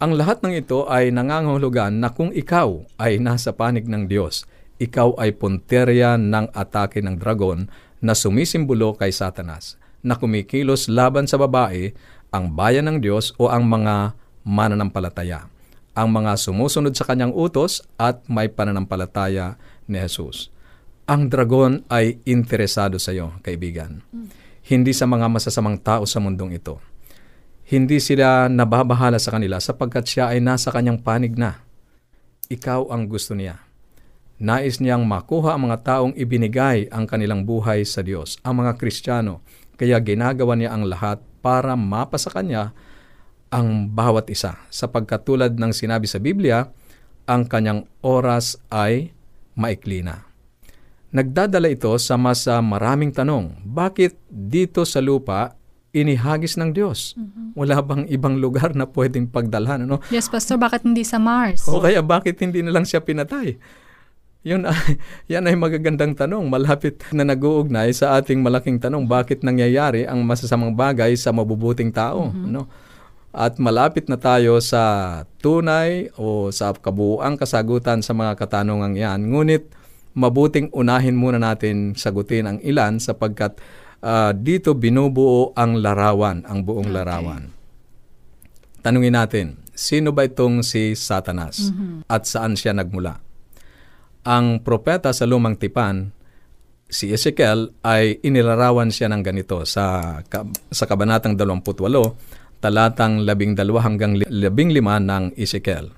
Ang 0.04 0.20
lahat 0.20 0.44
ng 0.44 0.52
ito 0.52 0.84
ay 0.92 1.16
nangangahulugan 1.16 1.96
na 2.04 2.12
kung 2.12 2.36
ikaw 2.36 2.84
ay 3.00 3.24
nasa 3.24 3.56
panig 3.56 3.88
ng 3.88 4.12
Diyos, 4.12 4.44
ikaw 4.76 5.16
ay 5.16 5.32
punterya 5.32 6.20
ng 6.20 6.52
atake 6.52 7.00
ng 7.00 7.16
dragon 7.16 7.72
na 8.04 8.12
sumisimbolo 8.12 9.00
kay 9.00 9.16
Satanas, 9.16 9.80
na 10.04 10.20
kumikilos 10.20 10.92
laban 10.92 11.24
sa 11.24 11.40
babae, 11.40 11.96
ang 12.36 12.52
bayan 12.52 12.92
ng 12.92 12.98
Diyos 13.00 13.32
o 13.40 13.48
ang 13.48 13.64
mga 13.64 14.12
mananampalataya, 14.44 15.48
ang 15.96 16.12
mga 16.12 16.36
sumusunod 16.36 16.92
sa 17.00 17.08
kanyang 17.08 17.32
utos 17.32 17.80
at 17.96 18.28
may 18.28 18.52
pananampalataya 18.52 19.56
ni 19.88 20.04
Jesus. 20.04 20.52
Ang 21.08 21.32
dragon 21.32 21.80
ay 21.88 22.20
interesado 22.28 23.00
sa 23.00 23.16
iyo, 23.16 23.40
kaibigan. 23.40 24.04
Hindi 24.68 24.92
sa 24.92 25.08
mga 25.08 25.32
masasamang 25.32 25.80
tao 25.80 26.04
sa 26.04 26.20
mundong 26.20 26.60
ito 26.60 26.93
hindi 27.64 28.04
sila 28.04 28.52
nababahala 28.52 29.16
sa 29.18 29.32
kanila 29.32 29.60
sapagkat 29.64 30.04
siya 30.04 30.36
ay 30.36 30.44
nasa 30.44 30.68
kanyang 30.70 31.00
panig 31.00 31.40
na. 31.40 31.64
Ikaw 32.52 32.92
ang 32.92 33.08
gusto 33.08 33.32
niya. 33.34 33.64
Nais 34.44 34.84
niyang 34.84 35.08
makuha 35.08 35.56
ang 35.56 35.72
mga 35.72 35.78
taong 35.88 36.14
ibinigay 36.20 36.92
ang 36.92 37.08
kanilang 37.08 37.48
buhay 37.48 37.88
sa 37.88 38.04
Diyos, 38.04 38.36
ang 38.44 38.60
mga 38.60 38.76
Kristiyano. 38.76 39.40
Kaya 39.80 39.96
ginagawa 40.04 40.60
niya 40.60 40.76
ang 40.76 40.84
lahat 40.84 41.24
para 41.40 41.80
mapasa 41.80 42.28
kanya 42.28 42.76
ang 43.48 43.88
bawat 43.88 44.28
isa. 44.28 44.60
Sapagkat 44.68 45.24
tulad 45.24 45.56
ng 45.56 45.72
sinabi 45.72 46.10
sa 46.10 46.20
Biblia, 46.20 46.68
ang 47.24 47.48
kanyang 47.48 47.88
oras 48.04 48.60
ay 48.68 49.16
maikli 49.56 50.04
na. 50.04 50.28
Nagdadala 51.14 51.70
ito 51.70 51.94
sa 52.02 52.18
mas 52.18 52.50
ah, 52.50 52.60
maraming 52.60 53.14
tanong. 53.14 53.62
Bakit 53.62 54.18
dito 54.28 54.82
sa 54.82 54.98
lupa 54.98 55.54
inihagis 55.94 56.58
ng 56.58 56.74
Diyos? 56.74 57.14
Wala 57.54 57.78
bang 57.86 58.10
ibang 58.10 58.42
lugar 58.42 58.74
na 58.74 58.90
pwedeng 58.90 59.30
pagdalhan? 59.30 59.86
Ano? 59.86 60.02
Yes, 60.10 60.26
Pastor, 60.28 60.58
bakit 60.58 60.82
hindi 60.82 61.06
sa 61.06 61.22
Mars? 61.22 61.70
O 61.70 61.80
kaya 61.80 62.02
bakit 62.02 62.42
hindi 62.42 62.66
na 62.66 62.74
lang 62.74 62.84
siya 62.84 63.00
pinatay? 63.00 63.62
Yun 64.44 64.68
ay, 64.68 65.00
yan 65.38 65.48
ay 65.48 65.56
magagandang 65.56 66.18
tanong. 66.18 66.50
Malapit 66.50 67.00
na 67.14 67.24
nag-uugnay 67.24 67.94
sa 67.94 68.18
ating 68.20 68.42
malaking 68.42 68.82
tanong, 68.82 69.06
bakit 69.06 69.46
nangyayari 69.46 70.04
ang 70.10 70.26
masasamang 70.26 70.74
bagay 70.74 71.14
sa 71.14 71.32
mabubuting 71.32 71.94
tao? 71.94 72.34
No? 72.34 72.68
At 73.34 73.58
malapit 73.58 74.10
na 74.10 74.18
tayo 74.18 74.62
sa 74.62 75.26
tunay 75.42 76.14
o 76.18 76.54
sa 76.54 76.74
kabuuang 76.74 77.38
kasagutan 77.38 78.06
sa 78.06 78.14
mga 78.14 78.38
katanungang 78.38 78.94
yan. 78.94 79.26
Ngunit 79.26 79.74
mabuting 80.14 80.70
unahin 80.70 81.18
muna 81.18 81.42
natin 81.42 81.98
sagutin 81.98 82.46
ang 82.46 82.58
ilan 82.62 83.02
sapagkat 83.02 83.58
ah, 84.04 84.36
dito 84.36 84.76
binubuo 84.76 85.56
ang 85.56 85.80
larawan, 85.80 86.44
ang 86.44 86.68
buong 86.68 86.92
Okay. 86.92 86.98
larawan. 87.00 87.44
Tanungin 88.84 89.16
natin, 89.16 89.64
sino 89.72 90.12
ba 90.12 90.28
itong 90.28 90.60
si 90.60 90.92
Satanas 90.92 91.72
at 92.12 92.28
saan 92.28 92.60
siya 92.60 92.76
nagmula? 92.76 93.24
Ang 94.28 94.60
propeta 94.60 95.16
sa 95.16 95.24
lumang 95.24 95.56
tipan, 95.56 96.12
si 96.92 97.16
Ezekiel, 97.16 97.72
ay 97.80 98.20
inilarawan 98.20 98.92
siya 98.92 99.08
ng 99.08 99.24
ganito 99.24 99.64
sa, 99.64 100.20
sa 100.68 100.84
kabanatang 100.84 101.40
28, 101.40 101.74
talatang 102.60 103.24
12 103.24 103.56
hanggang 103.80 104.20
15 104.20 104.84
ng 104.84 105.24
Ezekiel. 105.40 105.96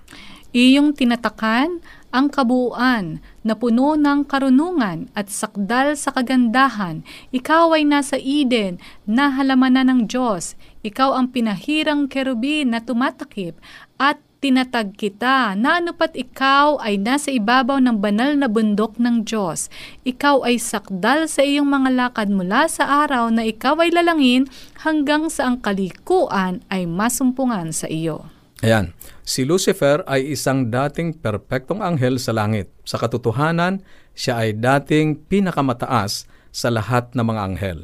Iyong 0.55 0.95
tinatakan 0.95 1.83
ang 2.15 2.31
kabuuan 2.31 3.19
na 3.43 3.59
puno 3.59 3.99
ng 3.99 4.23
karunungan 4.23 5.11
at 5.11 5.27
sakdal 5.27 5.99
sa 5.99 6.15
kagandahan. 6.15 7.03
Ikaw 7.35 7.75
ay 7.75 7.83
nasa 7.83 8.15
Eden 8.15 8.79
na 9.03 9.35
halamanan 9.35 9.91
ng 9.91 10.01
Diyos. 10.07 10.55
Ikaw 10.87 11.11
ang 11.11 11.35
pinahirang 11.35 12.07
kerubin 12.07 12.71
na 12.71 12.79
tumatakip 12.79 13.59
at 13.99 14.23
tinatag 14.39 14.93
kita 14.95 15.57
na 15.57 15.81
ikaw 16.15 16.77
ay 16.77 17.01
nasa 17.01 17.33
ibabaw 17.33 17.81
ng 17.81 17.97
banal 17.97 18.37
na 18.37 18.45
bundok 18.45 18.95
ng 19.01 19.25
Diyos. 19.25 19.73
Ikaw 20.05 20.45
ay 20.45 20.61
sakdal 20.61 21.25
sa 21.25 21.41
iyong 21.43 21.67
mga 21.67 21.89
lakad 21.91 22.29
mula 22.31 22.69
sa 22.71 23.03
araw 23.03 23.33
na 23.33 23.43
ikaw 23.43 23.75
ay 23.81 23.91
lalangin 23.91 24.45
hanggang 24.85 25.27
sa 25.33 25.49
ang 25.51 25.59
kalikuan 25.59 26.63
ay 26.71 26.85
masumpungan 26.85 27.73
sa 27.75 27.89
iyo. 27.89 28.29
Ayan, 28.63 28.94
si 29.25 29.43
Lucifer 29.43 30.05
ay 30.05 30.37
isang 30.37 30.69
dating 30.69 31.17
perpektong 31.17 31.81
anghel 31.81 32.21
sa 32.21 32.31
langit. 32.31 32.69
Sa 32.85 33.01
katotohanan, 33.01 33.81
siya 34.13 34.45
ay 34.45 34.55
dating 34.55 35.25
pinakamataas 35.27 36.29
sa 36.53 36.69
lahat 36.71 37.11
ng 37.17 37.25
mga 37.25 37.41
anghel. 37.41 37.79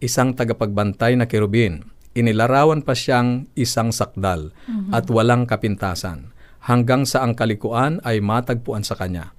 Isang 0.00 0.34
tagapagbantay 0.34 1.14
na 1.14 1.28
kerubin. 1.28 1.86
Inilarawan 2.16 2.82
pa 2.82 2.96
siyang 2.96 3.46
isang 3.54 3.94
sakdal 3.94 4.50
at 4.90 5.06
walang 5.06 5.46
kapintasan 5.46 6.34
hanggang 6.66 7.06
sa 7.06 7.22
ang 7.22 7.38
kalikuan 7.38 8.02
ay 8.02 8.18
matagpuan 8.18 8.82
sa 8.82 8.98
kanya. 8.98 9.30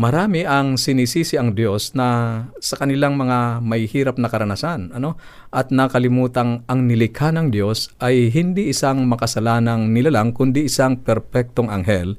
Marami 0.00 0.48
ang 0.48 0.80
sinisisi 0.80 1.36
ang 1.36 1.52
Diyos 1.52 1.92
na 1.92 2.40
sa 2.56 2.80
kanilang 2.80 3.20
mga 3.20 3.60
may 3.60 3.84
hirap 3.84 4.16
na 4.16 4.32
karanasan 4.32 4.96
ano? 4.96 5.20
At 5.52 5.68
nakalimutang 5.68 6.64
ang 6.64 6.88
nilikha 6.88 7.28
ng 7.36 7.52
Diyos 7.52 7.92
ay 8.00 8.32
hindi 8.32 8.72
isang 8.72 9.04
makasalanang 9.04 9.92
nilalang 9.92 10.32
kundi 10.32 10.72
isang 10.72 10.96
perpektong 11.04 11.68
anghel, 11.68 12.16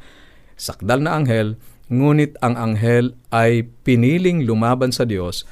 sakdal 0.61 1.01
na 1.01 1.17
anghel, 1.17 1.57
ngunit 1.89 2.37
ang 2.45 2.53
anghel 2.53 3.17
ay 3.33 3.65
piniling 3.81 4.45
lumaban 4.45 4.93
sa 4.93 5.01
Diyos 5.01 5.49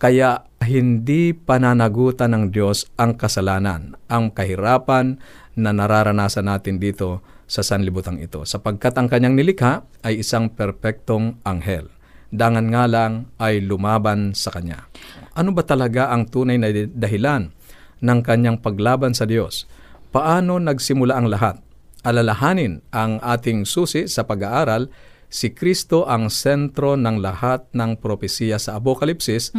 kaya 0.00 0.48
hindi 0.64 1.30
pananagutan 1.30 2.34
ng 2.34 2.44
Diyos 2.50 2.90
ang 2.98 3.14
kasalanan, 3.14 3.94
ang 4.10 4.34
kahirapan 4.34 5.22
na 5.54 5.70
nararanasan 5.70 6.50
natin 6.50 6.82
dito 6.82 7.22
sa 7.52 7.60
sanlibutan 7.60 8.16
ito. 8.16 8.40
Sapagkat 8.48 8.96
ang 8.96 9.12
kanyang 9.12 9.36
nilikha 9.36 9.84
ay 10.00 10.24
isang 10.24 10.48
perpektong 10.48 11.36
anghel. 11.44 11.92
Dangan 12.32 12.72
nga 12.72 12.88
lang 12.88 13.12
ay 13.36 13.60
lumaban 13.60 14.32
sa 14.32 14.48
kanya. 14.48 14.88
Ano 15.36 15.52
ba 15.52 15.60
talaga 15.60 16.08
ang 16.08 16.32
tunay 16.32 16.56
na 16.56 16.72
dahilan 16.72 17.52
ng 18.00 18.18
kanyang 18.24 18.56
paglaban 18.56 19.12
sa 19.12 19.28
Diyos? 19.28 19.68
Paano 20.08 20.56
nagsimula 20.56 21.12
ang 21.12 21.28
lahat? 21.28 21.60
Alalahanin 22.08 22.80
ang 22.88 23.20
ating 23.20 23.68
susi 23.68 24.08
sa 24.08 24.24
pag-aaral 24.24 24.88
si 25.28 25.52
Kristo 25.52 26.08
ang 26.08 26.32
sentro 26.32 26.96
ng 26.96 27.20
lahat 27.20 27.68
ng 27.76 28.00
propesiya 28.00 28.56
sa 28.56 28.80
Apokalipsis 28.80 29.52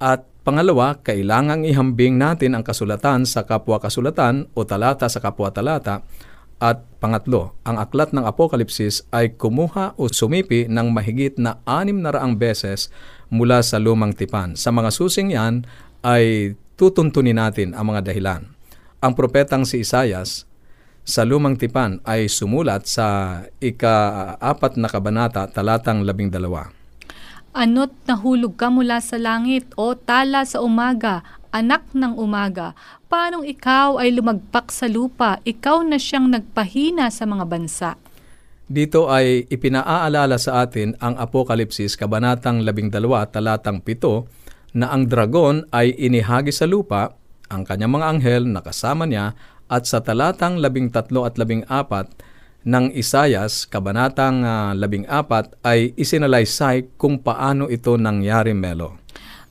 at 0.00 0.24
pangalawa, 0.44 1.00
kailangang 1.00 1.68
ihambing 1.68 2.16
natin 2.16 2.56
ang 2.56 2.64
kasulatan 2.64 3.28
sa 3.28 3.44
kapwa-kasulatan 3.44 4.52
o 4.52 4.64
talata 4.64 5.08
sa 5.08 5.20
kapwa-talata 5.20 6.04
at 6.62 6.86
pangatlo, 7.02 7.58
ang 7.66 7.82
aklat 7.82 8.14
ng 8.14 8.22
Apokalipsis 8.22 9.02
ay 9.10 9.34
kumuha 9.34 9.98
o 9.98 10.06
sumipi 10.06 10.70
ng 10.70 10.94
mahigit 10.94 11.34
na 11.34 11.58
anim 11.66 11.98
na 11.98 12.14
raang 12.14 12.38
beses 12.38 12.86
mula 13.34 13.66
sa 13.66 13.82
lumang 13.82 14.14
tipan. 14.14 14.54
Sa 14.54 14.70
mga 14.70 14.94
susing 14.94 15.34
yan 15.34 15.66
ay 16.06 16.54
tutuntunin 16.78 17.42
natin 17.42 17.74
ang 17.74 17.90
mga 17.90 18.06
dahilan. 18.06 18.46
Ang 19.02 19.12
propetang 19.18 19.66
si 19.66 19.82
Isayas 19.82 20.46
sa 21.02 21.26
lumang 21.26 21.58
tipan 21.58 21.98
ay 22.06 22.30
sumulat 22.30 22.86
sa 22.86 23.42
ika-apat 23.58 24.78
na 24.78 24.86
kabanata 24.86 25.50
talatang 25.50 26.06
labing 26.06 26.30
dalawa. 26.30 26.70
Ano't 27.52 27.90
nahulog 28.06 28.54
ka 28.54 28.70
mula 28.70 29.02
sa 29.02 29.18
langit 29.18 29.66
o 29.74 29.98
tala 29.98 30.46
sa 30.46 30.62
umaga, 30.62 31.26
anak 31.52 31.92
ng 31.92 32.16
umaga. 32.16 32.72
Paanong 33.12 33.44
ikaw 33.44 34.00
ay 34.00 34.16
lumagpak 34.16 34.72
sa 34.72 34.88
lupa, 34.88 35.38
ikaw 35.44 35.84
na 35.84 36.00
siyang 36.00 36.32
nagpahina 36.32 37.12
sa 37.12 37.28
mga 37.28 37.44
bansa. 37.44 37.90
Dito 38.72 39.12
ay 39.12 39.44
ipinaaalala 39.52 40.40
sa 40.40 40.64
atin 40.64 40.96
ang 40.96 41.20
Apokalipsis 41.20 41.92
Kabanatang 41.92 42.64
12, 42.64 42.88
talatang 43.28 43.84
7, 43.84 44.24
na 44.72 44.88
ang 44.88 45.04
dragon 45.04 45.68
ay 45.68 45.92
inihagi 45.92 46.48
sa 46.48 46.64
lupa, 46.64 47.12
ang 47.52 47.68
kanyang 47.68 48.00
mga 48.00 48.06
anghel 48.08 48.42
na 48.48 48.64
kasama 48.64 49.04
niya, 49.04 49.36
at 49.68 49.84
sa 49.84 50.00
talatang 50.00 50.56
13 50.56 50.88
at 50.96 51.12
14 51.12 52.08
ng 52.64 52.84
Isayas, 52.96 53.68
Kabanatang 53.68 54.40
ah, 54.40 54.72
14, 54.72 55.60
ay 55.60 55.92
isinalaysay 55.98 56.96
kung 56.96 57.20
paano 57.20 57.68
ito 57.68 57.92
nangyari, 58.00 58.56
Melo. 58.56 59.01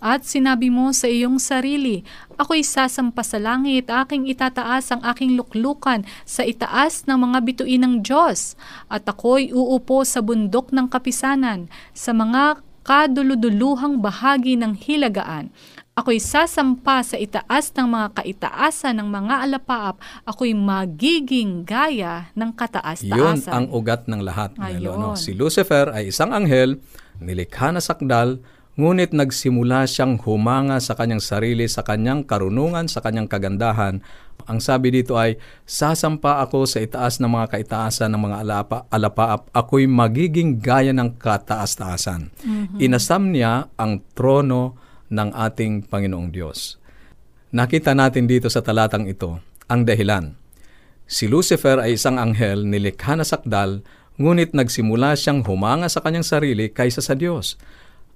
At 0.01 0.25
sinabi 0.25 0.73
mo 0.73 0.89
sa 0.97 1.05
iyong 1.05 1.37
sarili, 1.37 2.01
Ako'y 2.41 2.65
sasampa 2.65 3.21
sa 3.21 3.37
langit, 3.37 3.85
aking 3.85 4.25
itataas 4.25 4.89
ang 4.89 5.05
aking 5.05 5.37
luklukan 5.37 6.01
sa 6.25 6.41
itaas 6.41 7.05
ng 7.05 7.21
mga 7.21 7.37
bituin 7.45 7.85
ng 7.85 7.95
Diyos. 8.01 8.57
At 8.89 9.05
ako'y 9.05 9.53
uupo 9.53 10.01
sa 10.01 10.25
bundok 10.25 10.73
ng 10.73 10.89
kapisanan, 10.89 11.69
sa 11.93 12.17
mga 12.17 12.65
kaduluduluhang 12.81 14.01
bahagi 14.01 14.57
ng 14.57 14.73
hilagaan. 14.73 15.53
Ako'y 15.93 16.17
sasampa 16.17 17.05
sa 17.05 17.19
itaas 17.19 17.69
ng 17.77 17.85
mga 17.85 18.07
kaitaasan 18.17 18.97
ng 18.97 19.05
mga 19.05 19.35
alapaap. 19.45 20.01
Ako'y 20.25 20.57
magiging 20.57 21.61
gaya 21.61 22.33
ng 22.33 22.49
Yun 22.49 22.57
kataas-taasan. 22.57 23.53
ang 23.53 23.65
ugat 23.69 24.09
ng 24.09 24.25
lahat. 24.25 24.57
Melo, 24.57 24.97
no? 24.97 25.13
Si 25.13 25.37
Lucifer 25.37 25.93
ay 25.93 26.09
isang 26.09 26.33
anghel, 26.33 26.81
nilikha 27.21 27.69
na 27.69 27.83
sakdal, 27.83 28.41
ngunit 28.79 29.11
nagsimula 29.11 29.83
siyang 29.83 30.15
humanga 30.23 30.79
sa 30.79 30.95
kanyang 30.95 31.19
sarili, 31.19 31.67
sa 31.67 31.83
kanyang 31.83 32.23
karunungan, 32.23 32.87
sa 32.87 33.03
kanyang 33.03 33.27
kagandahan. 33.27 33.99
Ang 34.47 34.59
sabi 34.63 34.89
dito 34.89 35.19
ay, 35.19 35.37
sasampa 35.67 36.41
ako 36.41 36.65
sa 36.65 36.79
itaas 36.79 37.19
ng 37.19 37.29
mga 37.29 37.47
kaitaasan 37.51 38.09
ng 38.15 38.21
mga 38.31 38.37
alapa, 38.41 38.77
alapaap, 38.89 39.51
ako'y 39.51 39.85
magiging 39.85 40.57
gaya 40.57 40.95
ng 40.95 41.19
kataas-taasan. 41.19 42.31
Inasam 42.81 43.29
niya 43.29 43.69
ang 43.75 44.01
trono 44.15 44.79
ng 45.11 45.29
ating 45.35 45.91
Panginoong 45.91 46.31
Diyos. 46.31 46.79
Nakita 47.51 47.91
natin 47.91 48.31
dito 48.31 48.47
sa 48.47 48.63
talatang 48.63 49.11
ito 49.11 49.43
ang 49.67 49.83
dahilan. 49.83 50.39
Si 51.03 51.27
Lucifer 51.27 51.75
ay 51.83 51.99
isang 51.99 52.15
anghel 52.15 52.63
nilikha 52.63 53.19
na 53.19 53.27
sakdal, 53.27 53.83
ngunit 54.15 54.55
nagsimula 54.55 55.19
siyang 55.19 55.43
humanga 55.43 55.91
sa 55.91 55.99
kanyang 55.99 56.23
sarili 56.23 56.71
kaysa 56.71 57.03
sa 57.03 57.19
Diyos. 57.19 57.59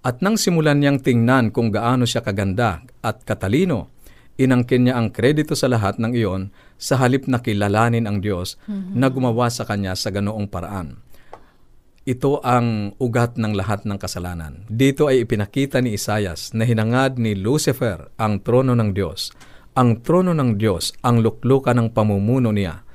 At 0.05 0.21
nang 0.21 0.37
simulan 0.37 0.77
niyang 0.77 1.01
tingnan 1.01 1.49
kung 1.49 1.73
gaano 1.73 2.05
siya 2.05 2.21
kaganda 2.21 2.85
at 3.01 3.25
katalino, 3.25 3.89
inangkin 4.37 4.85
niya 4.85 5.01
ang 5.01 5.09
kredito 5.09 5.57
sa 5.57 5.65
lahat 5.65 5.97
ng 5.97 6.13
iyon 6.13 6.53
sa 6.77 7.01
halip 7.01 7.25
na 7.25 7.41
kilalanin 7.41 8.05
ang 8.05 8.21
Diyos 8.21 8.61
na 8.69 9.09
gumawa 9.09 9.49
sa 9.49 9.65
kanya 9.65 9.97
sa 9.97 10.13
ganoong 10.13 10.45
paraan. 10.45 11.01
Ito 12.05 12.37
ang 12.45 12.93
ugat 13.01 13.41
ng 13.41 13.57
lahat 13.57 13.89
ng 13.89 13.97
kasalanan. 13.97 14.69
Dito 14.69 15.09
ay 15.09 15.25
ipinakita 15.25 15.81
ni 15.81 15.97
Isayas 15.97 16.53
na 16.53 16.61
hinangad 16.69 17.17
ni 17.17 17.33
Lucifer 17.33 18.13
ang 18.21 18.45
trono 18.45 18.77
ng 18.77 18.93
Diyos. 18.93 19.33
Ang 19.73 20.05
trono 20.05 20.37
ng 20.37 20.61
Diyos, 20.61 20.93
ang 21.01 21.25
luklukan 21.25 21.73
ng 21.73 21.89
pamumuno 21.97 22.53
niya. 22.53 22.85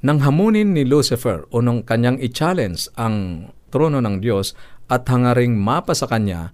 Nang 0.00 0.24
hamunin 0.24 0.72
ni 0.72 0.88
Lucifer 0.88 1.44
o 1.52 1.60
nung 1.60 1.84
kanyang 1.84 2.16
i-challenge 2.24 2.88
ang 2.96 3.52
trono 3.68 4.00
ng 4.00 4.22
Diyos 4.22 4.56
at 4.88 5.08
hangaring 5.08 5.56
mapa 5.56 5.96
sa 5.96 6.08
kanya, 6.08 6.52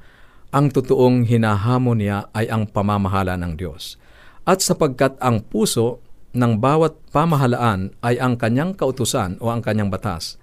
ang 0.51 0.71
totoong 0.71 1.27
hinahamon 1.27 2.03
niya 2.03 2.27
ay 2.35 2.51
ang 2.51 2.67
pamamahala 2.67 3.39
ng 3.39 3.55
Diyos. 3.55 3.99
At 4.43 4.63
sapagkat 4.63 5.19
ang 5.23 5.47
puso 5.47 6.03
ng 6.35 6.59
bawat 6.59 6.99
pamahalaan 7.11 7.95
ay 8.03 8.19
ang 8.19 8.39
kanyang 8.39 8.75
kautusan 8.75 9.39
o 9.43 9.51
ang 9.51 9.63
kanyang 9.63 9.91
batas, 9.91 10.39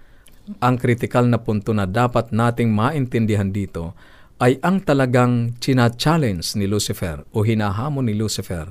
ang 0.64 0.80
kritikal 0.80 1.28
na 1.28 1.44
punto 1.44 1.76
na 1.76 1.84
dapat 1.84 2.32
nating 2.32 2.72
maintindihan 2.72 3.52
dito 3.52 3.96
ay 4.40 4.62
ang 4.64 4.80
talagang 4.86 5.58
china-challenge 5.60 6.56
ni 6.56 6.70
Lucifer 6.70 7.26
o 7.36 7.44
hinahamon 7.44 8.08
ni 8.08 8.16
Lucifer 8.16 8.70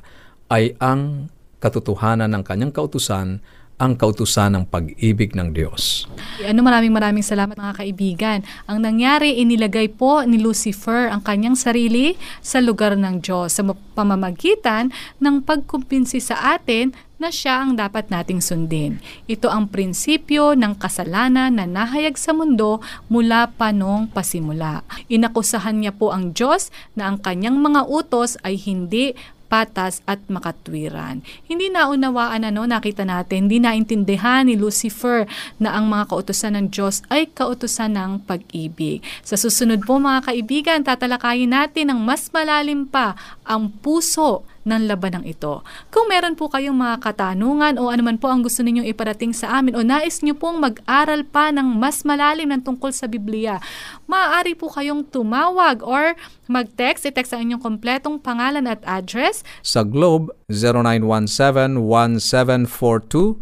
ay 0.49 0.79
ang 0.79 1.29
katotohanan 1.59 2.31
ng 2.33 2.43
kanyang 2.47 2.73
kautusan, 2.73 3.43
ang 3.77 3.93
kautusan 3.93 4.57
ng 4.57 4.65
pag-ibig 4.73 5.37
ng 5.37 5.53
Diyos. 5.53 6.09
Ano 6.41 6.65
maraming 6.65 6.93
maraming 6.93 7.25
salamat 7.25 7.57
mga 7.61 7.77
kaibigan. 7.77 8.39
Ang 8.65 8.81
nangyari, 8.81 9.37
inilagay 9.37 9.93
po 9.93 10.25
ni 10.25 10.41
Lucifer 10.41 11.13
ang 11.13 11.21
kanyang 11.21 11.57
sarili 11.57 12.17
sa 12.41 12.65
lugar 12.65 12.97
ng 12.97 13.21
Diyos 13.21 13.61
sa 13.61 13.63
pamamagitan 13.93 14.93
ng 15.21 15.45
pagkumpinsi 15.45 16.25
sa 16.25 16.57
atin 16.57 16.97
na 17.17 17.33
siya 17.33 17.65
ang 17.65 17.81
dapat 17.81 18.13
nating 18.13 18.45
sundin. 18.45 19.01
Ito 19.25 19.49
ang 19.49 19.73
prinsipyo 19.73 20.53
ng 20.53 20.77
kasalanan 20.77 21.57
na 21.57 21.65
nahayag 21.65 22.21
sa 22.21 22.37
mundo 22.37 22.85
mula 23.09 23.49
pa 23.57 23.73
noong 23.73 24.13
pasimula. 24.13 24.85
Inakusahan 25.09 25.81
niya 25.81 25.97
po 25.97 26.13
ang 26.13 26.37
Diyos 26.37 26.69
na 26.93 27.09
ang 27.09 27.17
kanyang 27.17 27.57
mga 27.57 27.89
utos 27.89 28.37
ay 28.45 28.61
hindi 28.61 29.17
patas 29.47 30.03
at 30.05 30.19
makatwiran. 30.27 31.23
Hindi 31.47 31.71
naunawaan 31.71 32.47
ano, 32.47 32.67
nakita 32.67 33.07
natin, 33.07 33.47
hindi 33.47 33.63
naintindihan 33.63 34.45
ni 34.47 34.59
Lucifer 34.59 35.25
na 35.63 35.79
ang 35.79 35.87
mga 35.87 36.11
kautusan 36.11 36.59
ng 36.59 36.67
Diyos 36.75 37.07
ay 37.09 37.31
kautusan 37.31 37.95
ng 37.95 38.27
pag-ibig. 38.27 39.01
Sa 39.23 39.39
susunod 39.39 39.87
po 39.87 40.03
mga 40.03 40.27
kaibigan, 40.31 40.83
tatalakayin 40.83 41.55
natin 41.55 41.95
ng 41.95 42.01
mas 42.03 42.29
malalim 42.35 42.85
pa 42.85 43.15
ang 43.47 43.71
puso 43.71 44.43
ng 44.67 44.91
labanang 44.91 45.23
ito. 45.23 45.63
Kung 45.95 46.11
meron 46.11 46.35
po 46.35 46.51
kayong 46.51 46.75
mga 46.75 46.99
katanungan 46.99 47.79
o 47.79 47.95
anuman 47.95 48.19
po 48.19 48.27
ang 48.27 48.43
gusto 48.43 48.67
ninyong 48.67 48.91
iparating 48.91 49.31
sa 49.31 49.63
amin 49.63 49.79
o 49.79 49.87
nais 49.87 50.27
nyo 50.27 50.35
pong 50.35 50.59
mag-aral 50.59 51.23
pa 51.23 51.55
ng 51.55 51.79
mas 51.79 52.03
malalim 52.03 52.51
ng 52.51 52.67
tungkol 52.67 52.91
sa 52.91 53.07
Biblia, 53.07 53.63
maaari 54.11 54.59
po 54.59 54.67
kayong 54.67 55.07
tumawag 55.07 55.87
or 55.87 56.19
mag-text. 56.51 57.07
I-text 57.07 57.31
ang 57.31 57.47
inyong 57.47 57.63
kompletong 57.63 58.19
pangalan 58.19 58.67
at 58.67 58.83
address 58.83 59.47
Sa 59.63 59.87
Globe, 59.87 60.35
0917-1742-777 60.51 63.39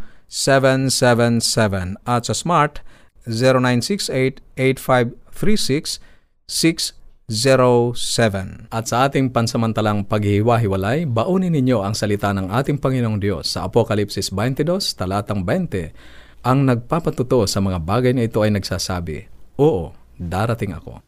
at 2.05 2.29
sa 2.29 2.37
Smart, 2.37 2.85
0968-8536-607. 7.31 8.69
At 8.69 8.85
sa 8.91 9.09
ating 9.09 9.33
pansamantalang 9.33 10.05
paghihiwa-hiwalay, 10.05 11.09
baunin 11.09 11.57
ninyo 11.57 11.81
ang 11.81 11.97
salita 11.97 12.35
ng 12.37 12.53
ating 12.53 12.77
Panginoong 12.77 13.17
Diyos 13.17 13.49
sa 13.57 13.65
Apokalipsis 13.65 14.29
22, 14.29 14.93
talatang 14.93 15.41
20. 15.47 16.45
Ang 16.45 16.69
nagpapatuto 16.69 17.49
sa 17.49 17.65
mga 17.65 17.81
bagay 17.81 18.13
na 18.13 18.29
ito 18.29 18.45
ay 18.45 18.53
nagsasabi, 18.53 19.33
Oo, 19.57 19.97
darating 20.21 20.77
ako. 20.77 21.01